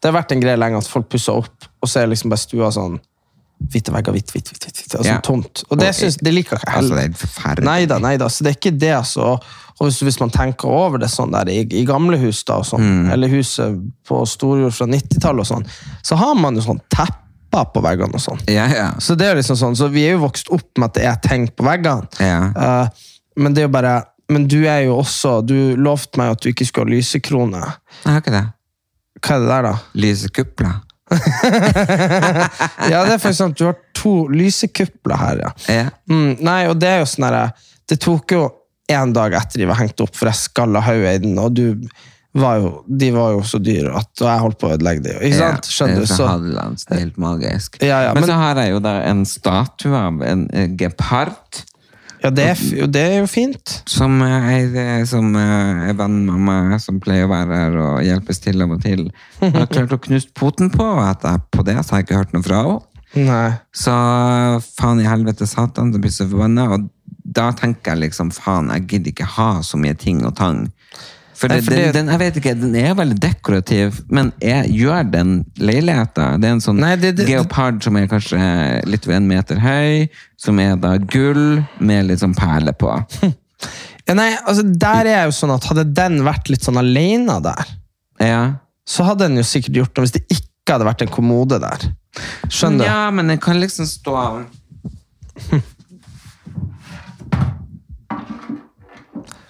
[0.00, 2.44] Det har vært en greie lenge at folk pusser opp, og så er liksom bare
[2.44, 3.00] stua sånn
[3.70, 5.20] hvite vegger, hvitt, hvitt, hvitt, hvitt, Altså Ja.
[5.24, 5.62] tomt.
[5.70, 7.14] Og det, synes, det liker ikke jeg Altså, det heller.
[7.14, 8.00] er forferdelig.
[8.02, 8.28] Nei da.
[8.28, 9.38] Så det er ikke det, altså.
[9.80, 12.66] Og hvis, hvis man tenker over det sånn der i, i gamle hus, da, og
[12.66, 13.12] sånn, Mm.
[13.12, 15.66] eller huset på Storjord fra 90-tallet og sånn,
[16.02, 17.20] så har man jo sånn tepp
[17.54, 18.40] på veggene og sånn.
[18.50, 18.90] Ja, ja.
[18.98, 21.16] Så det er liksom sånn, så vi er jo vokst opp med at det er
[21.22, 22.08] tegn på veggene.
[22.18, 22.50] Ja.
[22.50, 22.88] Uh,
[23.36, 23.92] men det er jo bare
[24.32, 27.60] Men du er jo også Du lovte meg at du ikke skulle ha lysekrone.
[28.04, 28.44] Jeg har ikke det.
[29.24, 29.74] Hva er det der, da?
[30.04, 30.74] Lysekupler.
[32.90, 33.58] Ja, det er faktisk sant.
[33.58, 35.50] du har to lysekupler her, ja.
[35.72, 35.84] Ja.
[36.10, 37.44] Mm, nei, og det er jo sånn herre
[37.88, 38.42] Det tok jo
[38.92, 41.86] en dag etter de var hengt opp, for jeg skalla hodet i den, og du
[42.36, 45.20] var jo, de var jo så dyre at og jeg holdt på å ødelegge dem.
[45.28, 45.68] Ikke sant?
[45.70, 46.08] Skjønner du?
[46.10, 46.26] Så,
[46.90, 47.78] er helt magisk.
[47.80, 51.62] Ja, ja, men, men- så har jeg jo der en statue av en eh, gepard.
[52.24, 53.74] Ja, det er, jo, det er jo fint.
[53.90, 58.40] Som en som eh, er venn med meg, som pleier å være her og hjelpes
[58.40, 59.10] til av og til.
[59.42, 62.22] Jeg har klart å knuse poten på, og etter på det så har jeg ikke
[62.22, 62.80] hørt noe fra henne.
[63.76, 63.92] Så
[64.78, 66.64] faen i helvete satan, det blir så forbanna.
[66.74, 66.88] Og
[67.36, 70.64] da tenker jeg liksom, faen, jeg gidder ikke ha så mye ting og tang.
[71.34, 75.10] For, det, for det- den, jeg vet ikke, den er veldig dekorativ, men er, gjør
[75.10, 76.40] den leiligheten?
[76.40, 78.38] Det er en sånn Nei, det- det- geopard som er kanskje
[78.86, 82.94] litt over en meter høy, som er da gull med litt sånn perle på.
[84.06, 87.38] Ja, nei, altså, der er jeg jo sånn at hadde den vært litt sånn alene
[87.42, 87.64] der,
[88.20, 88.40] Ja.
[88.86, 91.86] så hadde den jo sikkert gjort det hvis det ikke hadde vært en kommode der.
[92.52, 92.84] Skjønner du?
[92.84, 94.44] Ja, men den kan liksom stå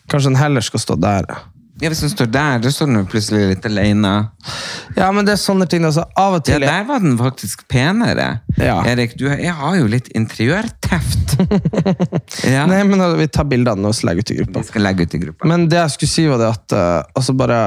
[0.08, 1.24] Kanskje den heller skal stå der.
[1.28, 1.34] ja.
[1.82, 4.12] Ja, Hvis den står der, da står den jo plutselig litt alene.
[4.94, 5.82] Ja, men det er sånne ting.
[5.86, 8.28] Altså, av og Ja, der var den faktisk penere.
[8.60, 8.76] Ja.
[8.86, 11.34] Erik, du, jeg har jo litt interiørteft.
[12.54, 12.62] ja.
[12.70, 14.62] Nei, men altså, Vi tar bildene og så legger ut i gruppa.
[14.62, 15.50] Vi skal legge ut i gruppa.
[15.50, 17.60] Men det jeg skulle si var det at uh, altså bare,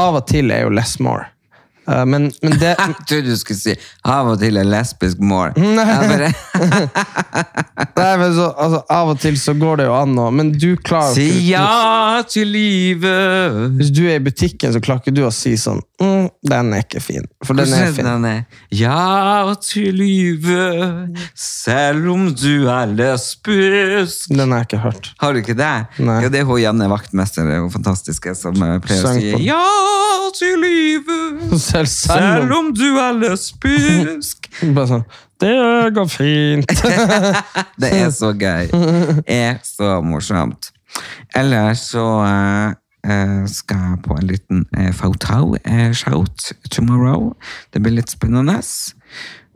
[0.00, 1.28] Av og til er jo less more.
[1.88, 3.74] Eh, men, men det Jeg trodde du skulle si
[4.06, 5.52] av og til er lesbisk more.
[5.78, 5.86] Nei.
[6.12, 6.30] Bare,
[7.98, 10.74] Nei, men så, altså, Av og til så går det jo an å Men du
[10.80, 13.58] klarer si ja til livet.
[13.78, 16.84] Hvis du er i butikken, så klarer ikke du å si sånn mm, Den er
[16.84, 17.26] ikke fin.
[17.46, 18.06] For den er fin.
[18.06, 18.42] den er?
[18.72, 24.30] Ja til livet, selv om du er lesbisk.
[24.32, 25.10] Den har jeg ikke hørt.
[25.22, 25.72] Har du ikke det?
[26.02, 26.18] Nei.
[26.24, 29.42] Jo, det er hun Janne Vaktmester, er hun fantastiske, som pleier pleier å si på
[29.44, 29.60] ja
[30.36, 31.52] til livet.
[31.72, 34.48] Selv, selv Selv om om du er lesbisk.
[34.76, 35.04] Bare sånn
[35.40, 35.56] Det
[35.96, 36.72] går fint.
[37.82, 38.68] Det er så gøy.
[38.68, 40.70] Det er så morsomt.
[41.34, 42.74] Ellers så eh,
[43.08, 47.32] eh, skal jeg på en liten eh, Fautau-shout tomorrow.
[47.72, 48.60] Det blir litt spennende.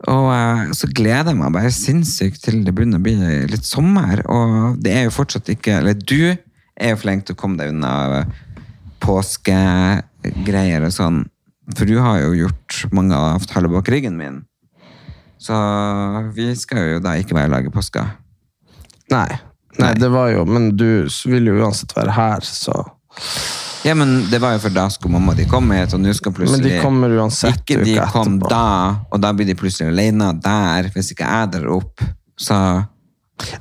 [0.09, 3.15] Og eh, så gleder jeg meg bare sinnssykt til det begynner å bli
[3.53, 4.25] litt sommer.
[4.25, 7.71] Og det er jo fortsatt ikke Eller du er jo flink til å komme deg
[7.73, 8.25] unna
[9.05, 11.23] påskegreier og sånn.
[11.75, 14.41] For du har jo gjort mange avtaler bak ryggen min.
[15.41, 15.53] Så
[16.33, 18.05] vi skal jo da ikke være i lag i påska.
[19.11, 19.27] Nei.
[19.77, 22.73] Nei, det var jo Men du vil jo uansett være her, så
[23.85, 26.33] Ja, men det var jo for da skulle mamma di komme hit, og nå skal
[26.33, 28.49] plutselig Men de kommer uansett Ikke de kom etterpå.
[28.49, 28.63] da,
[29.13, 32.01] og da blir de plutselig alene der, hvis ikke jeg drar opp.
[32.41, 32.57] Så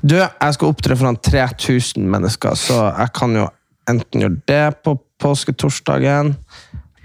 [0.00, 3.44] Du, jeg skal opptre foran 3000 mennesker, så jeg kan jo
[3.92, 6.32] enten gjøre det på påsketorsdagen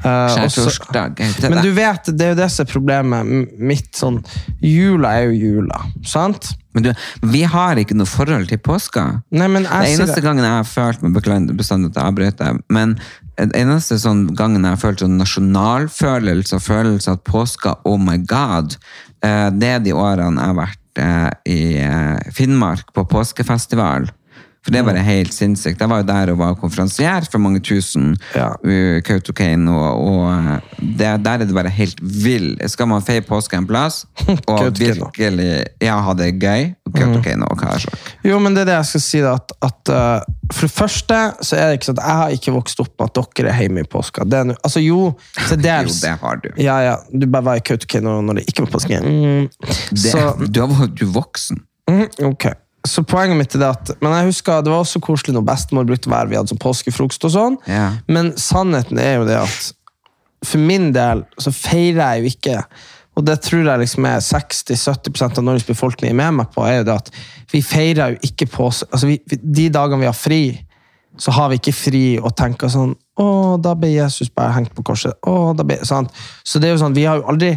[0.04, 3.92] eh, skjærtorsdag Men du vet, det er jo det som er problemet mitt.
[3.98, 4.22] sånn,
[4.64, 6.54] Jula er jo jula, sant?
[6.74, 6.92] Men du,
[7.34, 9.04] vi har ikke noe forhold til påska.
[9.36, 10.24] Nei, men Det jeg det eneste det.
[10.24, 11.18] gangen jeg har følt meg
[11.58, 12.96] bestandig at jeg avbryter, men
[13.40, 18.18] den eneste sånn gangen jeg har følt sånn nasjonalfølelse og følelse at påska, oh my
[18.30, 18.78] god,
[19.26, 24.10] eh, det er de årene jeg har vært eh, i eh, Finnmark på påskefestival.
[24.62, 25.80] For det bare helt sinnssykt.
[25.82, 28.52] Jeg var jo der og var konferansier for mange tusen Ja.
[29.02, 32.54] Kautokeino, og, og det, der er det bare helt vill.
[32.70, 34.04] Skal man feire påske en plass,
[34.52, 35.50] og virkelig
[35.82, 38.14] ja, ha det gøy, og Kautokeino og Karasjok.
[38.28, 39.24] Jo, men det er det jeg skal si.
[39.26, 42.38] da, at, at uh, For det første så er det ikke sånn at jeg har
[42.38, 44.30] ikke vokst opp med at dere er hjemme i påska.
[44.30, 45.04] Det er altså Jo,
[45.42, 46.50] til Jo, det har du.
[46.62, 46.96] Ja, ja.
[47.10, 49.02] Du bare var i Kautokeino når det ikke var påske.
[49.02, 49.50] Mm.
[49.90, 51.66] Det, Så, du, er, du er voksen.
[51.90, 52.52] Mm, ok.
[52.88, 55.86] Så poenget mitt er det at Men jeg husker det var også koselig når bestemor
[55.86, 57.60] brukte å være Vi hadde sånn påskefrokost og sånn.
[57.70, 57.92] Ja.
[58.10, 59.70] Men sannheten er jo det at
[60.42, 62.64] for min del så feirer jeg jo ikke
[63.20, 66.80] og det tror jeg liksom er 60-70 av Norges befolkning er med meg på, er
[66.80, 67.10] jo det at
[67.52, 70.44] vi feirer jo ikke påske altså vi, vi, De dagene vi har fri,
[71.20, 73.26] så har vi ikke fri og tenker sånn Å,
[73.62, 75.14] da ble Jesus bare hengt på korset.
[75.28, 76.16] Å, da ble, sant?
[76.48, 77.52] Så det er jo sånn, vi har jo aldri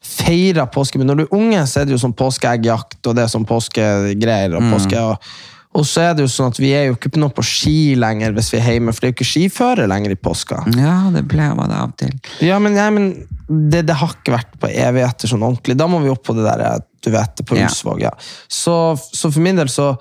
[0.00, 3.24] feira påske, men når du er unge, så er det jo sånn påskeeggjakt, og det
[3.24, 4.54] er sånn påskegreier.
[4.56, 5.32] og påske, og,
[5.76, 7.76] og så er det jo sånn at vi er jo ikke på noe på ski
[8.00, 10.62] lenger hvis vi er hjemme, for det er jo ikke skiføre lenger i påska.
[10.78, 12.16] Ja, det pleier det av og til.
[12.46, 13.12] Ja, men, ja, men
[13.46, 15.76] det, det har ikke vært på evigheter sånn ordentlig.
[15.78, 17.60] Da må vi opp på det der, du vet, på.
[17.60, 18.02] Ulsvåg.
[18.06, 18.14] Ja.
[18.48, 19.92] Så, så for min del så,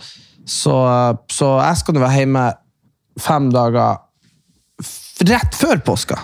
[0.47, 0.79] så,
[1.27, 2.47] så jeg skal nå være hjemme
[3.19, 3.99] fem dager
[5.27, 6.17] rett før påska.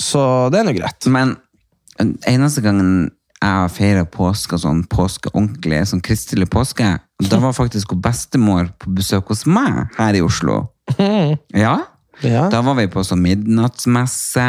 [0.00, 1.12] Så det er nå greit.
[1.12, 1.36] Men
[2.00, 3.10] eneste gangen
[3.42, 6.92] jeg har feira påske, sånn påske ordentlig, sånn kristelig påske,
[7.28, 10.68] da var faktisk hun bestemor på besøk hos meg her i Oslo.
[10.98, 11.80] Ja.
[12.22, 12.48] Ja.
[12.52, 14.46] Da var vi på sånn midnattsmesse.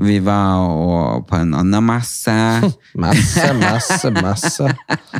[0.00, 2.32] Vi var på en annen messe.
[3.00, 4.68] Messe, messe, messe.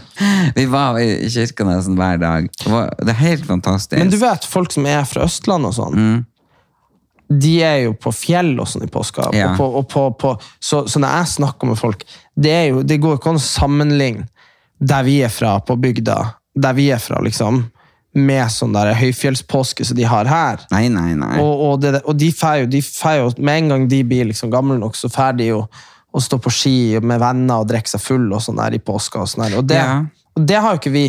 [0.56, 2.48] Vi var i kirka nesten hver dag.
[2.64, 3.98] Det var- Det er helt fantastisk.
[3.98, 6.24] Men du vet, folk som er fra Østlandet og sånn,
[7.30, 9.28] de er jo på fjell og sånn i påska.
[9.36, 9.52] Ja.
[9.52, 12.02] Og på, og på, på, så, så når jeg snakker med folk,
[12.34, 14.26] det, jo, det går ikke an å sammenligne
[14.80, 16.16] der vi er fra, på bygda,
[16.58, 17.62] der vi er fra, liksom,
[18.18, 20.64] med sånn der høyfjellspåske som de har her.
[20.72, 21.36] Nei, nei, nei.
[21.38, 22.70] Og, og, det, og de får jo,
[23.20, 25.62] jo, med en gang de blir liksom gamle nok, så fer de jo
[26.10, 29.22] å stå på ski med venner og drikke seg full og sånn der i påska.
[29.22, 29.58] Og, sånn der.
[29.60, 30.00] og, det, Ja.
[30.34, 31.04] og det har jo ikke vi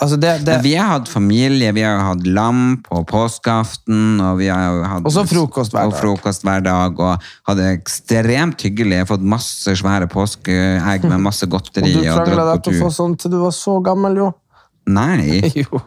[0.00, 4.48] altså det, det, Vi har hatt familie, vi har hatt lam på påskeaften, og vi
[4.50, 6.00] har hatt Og så frokost hver og dag.
[6.00, 8.98] frokost hver dag, og hadde ekstremt hyggelig.
[8.98, 11.94] Jeg har fått masse svære påskeegg med masse godteri.
[12.00, 14.30] Og du krangla deg til å få sånn til du var så gammel, jo.
[14.90, 15.40] Nei.
[15.60, 15.80] Jo.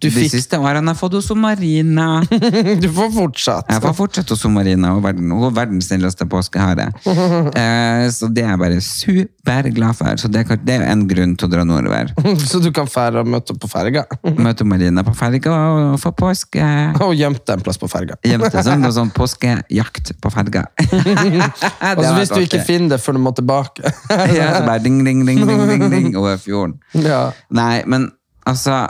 [0.00, 2.06] Du, De fikk, siste årene har jeg fått Marina.
[2.82, 3.68] du får fortsatt.
[3.70, 6.90] Jeg får fortsette hos Marina, er verden, er verdens snilleste påskehare.
[7.54, 10.18] Eh, så det er jeg bare superglad for.
[10.20, 12.10] Så det, det er en grunn til å dra nordover.
[12.42, 14.04] Så du kan fære og møte på ferga.
[14.36, 16.64] Møte Marina på ferga og få påske.
[17.04, 18.18] Og gjemt deg en plass på ferga.
[18.26, 20.66] Gjemte som noe sånn påskejakt på ferga.
[20.82, 23.94] Og så hvis du ikke finner det før du må tilbake.
[24.34, 26.78] ja, så bare ding, ding, ding, ding, ding, ding over fjorden.
[27.04, 27.28] Ja.
[27.54, 28.10] Nei, men
[28.48, 28.88] altså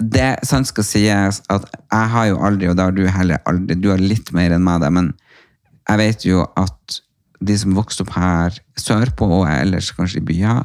[0.00, 3.76] Det sant skal sies at jeg har jo aldri, og det har du heller aldri,
[3.76, 5.10] du har litt mer enn meg, det, men
[5.90, 7.00] jeg vet jo at
[7.40, 10.62] de som vokste opp her sørpå, og ellers kanskje i byer,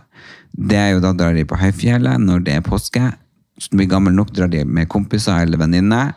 [0.55, 3.03] det er jo da drar de på høyfjellet når det er påske.
[3.59, 6.13] Så du blir gammel nok, drar de med kompiser eller venninner.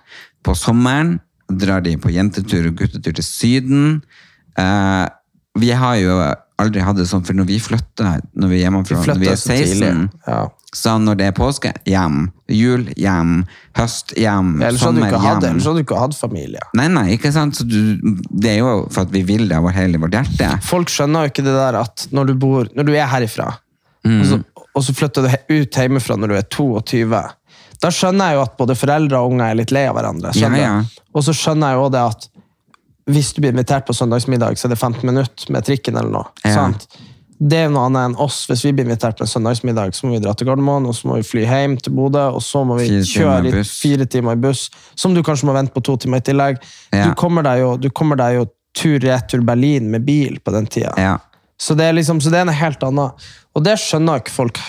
[0.46, 1.16] På sommeren
[1.50, 3.86] drar de på jentetur og guttetur til Syden.
[4.58, 5.06] Eh,
[5.58, 6.18] vi har jo
[6.58, 9.28] aldri hatt det sånn, for når vi flytter når vi er hjemmefra, Vi når vi
[9.30, 10.38] er flyttet så 16, Ja.
[10.74, 12.16] så når det er påske, hjem.
[12.50, 13.44] Jul, hjem.
[13.78, 14.50] Høst, hjem.
[14.62, 15.20] Ja, Sommer, hjem.
[15.22, 16.60] Hadde, ellers hadde du ikke hatt familie.
[16.74, 17.54] Nei, nei, ikke sant?
[17.56, 17.78] Så du,
[18.30, 20.50] det er jo for at vi vil det av hele vårt hjerte.
[20.66, 23.52] Folk skjønner jo ikke det der at når du, bor, når du er herifra,
[24.06, 24.20] Mm.
[24.22, 24.36] og, så,
[24.78, 27.22] og så flytter du ut hjemmefra når du er 22,
[27.82, 30.30] da skjønner jeg jo at både foreldre og unger er litt lei av hverandre.
[30.38, 30.70] Ja, ja.
[31.12, 32.28] Og så skjønner jeg jo det at
[33.08, 36.32] hvis du blir invitert på søndagsmiddag, så er det 15 minutter med trikken eller noe.
[36.44, 36.54] Ja.
[36.56, 36.88] Sant?
[37.38, 38.40] Det er noe annet enn oss.
[38.50, 41.08] Hvis vi blir invitert på en søndagsmiddag, så må vi dra til Gardermoen, og så
[41.08, 44.42] må vi fly hjem til Bodø, og så må vi kjøre i fire timer i
[44.42, 44.66] buss,
[44.98, 46.58] som du kanskje må vente på to timer i tillegg.
[46.90, 47.06] Ja.
[47.06, 48.48] Du kommer deg jo, du kommer deg jo
[48.78, 50.92] tur-retur Berlin med bil på den tida.
[50.98, 51.16] Ja.
[51.58, 53.30] Så det liksom, så det er noe helt annet.
[53.56, 54.60] Og det skjønner ikke folk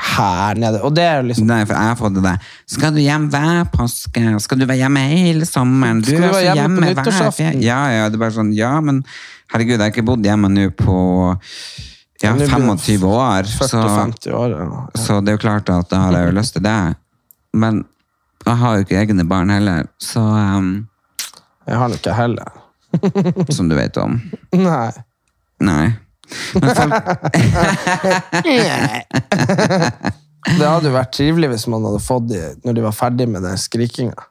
[0.00, 0.80] her nede.
[0.86, 2.52] Og det er liksom Nei, for jeg har fått det der.
[2.70, 4.22] Skal du hjem hver påske?
[4.40, 6.00] Skal du være hjemme hele sommeren?
[6.00, 7.60] Du Skal du være hjemme, hjemme på nyttårsaften?
[7.64, 9.02] Ja, ja, det er bare sånn, ja, men
[9.52, 10.96] herregud, jeg har ikke bodd hjemme nå på
[12.22, 13.50] ja, Nå blir det 25 år.
[13.50, 14.56] Så, 40-50 år.
[14.56, 14.82] Ja.
[14.94, 16.78] så det er jo klart at da har jeg jo lyst til det.
[17.52, 17.82] Men
[18.46, 20.70] jeg har jo ikke egne barn heller, så um,
[21.66, 22.62] Jeg har det ikke heller.
[23.56, 24.16] som du vet om.
[24.54, 24.90] Nei.
[25.62, 25.92] Nei.
[30.42, 33.44] Det hadde jo vært trivelig hvis man hadde fått de når de var ferdig med
[33.46, 34.24] den skrikinga.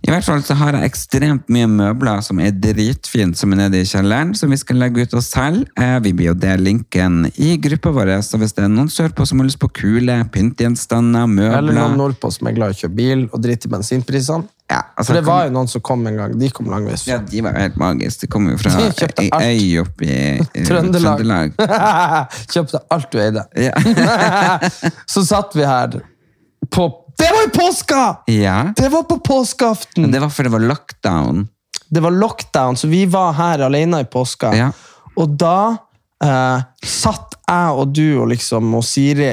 [0.00, 3.82] I hvert fall så har jeg ekstremt mye møbler som er dritfint, som er nede
[3.82, 5.66] i kjelleren, som vi skal legge ut og selge.
[5.78, 9.26] Eh, Vi blir jo dele linken i gruppa vår, så hvis det er noen sørpå
[9.28, 11.28] som har lyst på kule pyntegjenstander,
[11.58, 14.48] Eller noen nordpå som er glad i å kjøre bil og drite i bensinprisene.
[14.70, 16.34] Ja, altså, For det var jo noen som kom en gang.
[16.38, 17.02] De kom langveis.
[17.08, 18.24] ja, de var helt magiske.
[18.24, 21.18] De kom jo fra ei øy oppe i, i Trøndelag.
[21.18, 21.56] Trøndelag.
[22.54, 23.44] Kjøpte alt du eide.
[23.58, 23.74] Ja.
[25.12, 25.98] Så satt vi her
[26.70, 26.86] på
[27.18, 28.02] Det var jo påska!
[28.30, 28.58] ja.
[28.76, 30.06] Det var på påskeaften!
[30.12, 31.48] Det var for det var lockdown.
[31.90, 34.52] Det var lockdown, så vi var her alene i påska.
[34.56, 34.68] Ja.
[35.18, 35.56] Og da
[36.24, 39.32] eh, satt jeg og du og liksom og Siri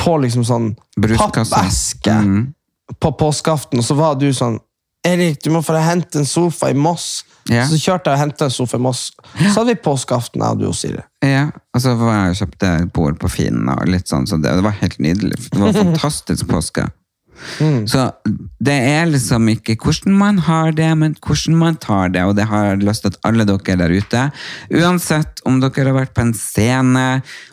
[0.00, 0.70] på liksom sånn
[1.18, 2.46] pappeske Mm.
[3.00, 4.60] På påskeaften, og så var du sånn
[5.02, 7.24] Erik, du må få hente en sofa i Moss.
[7.50, 7.64] Ja.
[7.66, 9.08] Så kjørte jeg og hentet en sofa i Moss.
[9.34, 11.02] Så hadde vi påskeaften, jeg og du og Siri.
[11.26, 14.52] Ja, og så var jeg og kjøpte bord på Finn, og litt sånn, så det,
[14.60, 15.40] det var helt nydelig.
[15.48, 16.86] Det var fantastisk påske.
[17.90, 18.06] Så
[18.62, 22.46] det er liksom ikke hvordan man har det, men hvordan man tar det, og det
[22.50, 24.24] har jeg lyst til at alle dere der ute,
[24.82, 27.06] uansett om dere har vært på en scene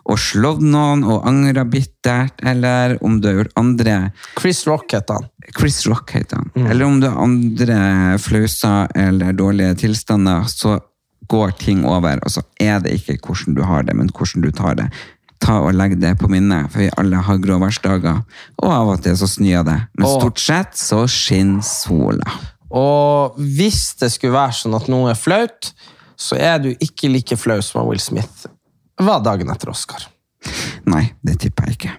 [0.10, 3.98] og slått noen og angret bittert, eller om du har gjort andre
[4.40, 5.28] Chris Rock heter han.
[5.58, 6.52] Chris Rock heter han.
[6.70, 7.82] Eller om du har andre
[8.22, 10.78] flauser eller dårlige tilstander, så
[11.30, 14.52] går ting over, og så er det ikke hvordan du har det, men hvordan du
[14.56, 14.90] tar det.
[15.40, 18.24] Ta og Legg det på minnet, for vi alle har gråværsdager.
[18.62, 19.78] og av og til så snør det.
[19.98, 22.38] Men stort sett så skinner sola.
[22.70, 25.72] Og hvis det skulle være sånn at noe er flaut,
[26.20, 28.46] så er du ikke like flau som Will Smith
[29.00, 30.04] var dagen etter Oscar.
[30.90, 31.94] Nei, det tipper jeg ikke.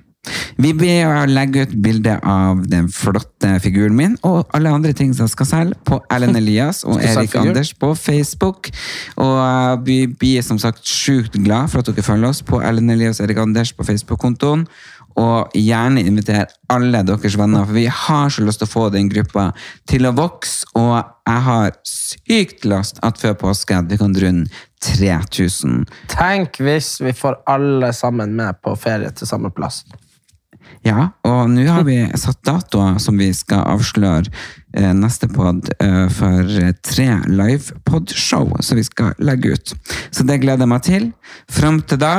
[0.60, 0.72] Vi
[1.08, 5.48] å legge ut bilde av den flotte figuren min og alle andre ting som skal
[5.48, 7.36] selge på Ellen Elias og Erik?
[7.40, 8.68] Anders på Facebook.
[9.16, 12.92] Og uh, vi blir som sagt sjukt glad for at dere følger oss på Ellen
[12.92, 14.66] Elias og Erik Anders på Facebook-kontoen.
[15.20, 19.08] Og gjerne inviter alle deres venner, for vi har så lyst til å få den
[19.10, 19.48] gruppa
[19.90, 20.68] til å vokse.
[20.78, 27.12] Og jeg har sykt lyst at før påske vi kan runde 3000 Tenk hvis vi
[27.16, 29.82] får alle sammen med på ferie til samme plass.
[30.86, 34.30] Ja, og nå har vi satt datoer som vi skal avsløre
[34.72, 39.74] eh, neste pod eh, for tre tre livepodshow som vi skal legge ut.
[40.10, 41.10] Så det gleder jeg meg til.
[41.50, 42.14] Fram til da,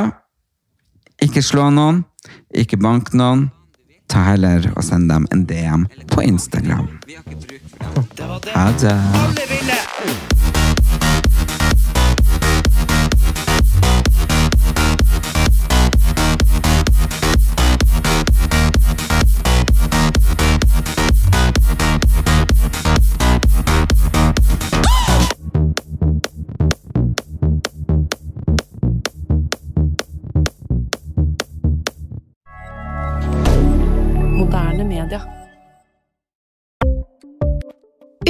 [1.22, 2.04] ikke slå noen,
[2.54, 3.48] ikke bank noen.
[4.12, 6.88] Ta heller og send dem en DM på Instagram.
[8.52, 10.51] Ha det.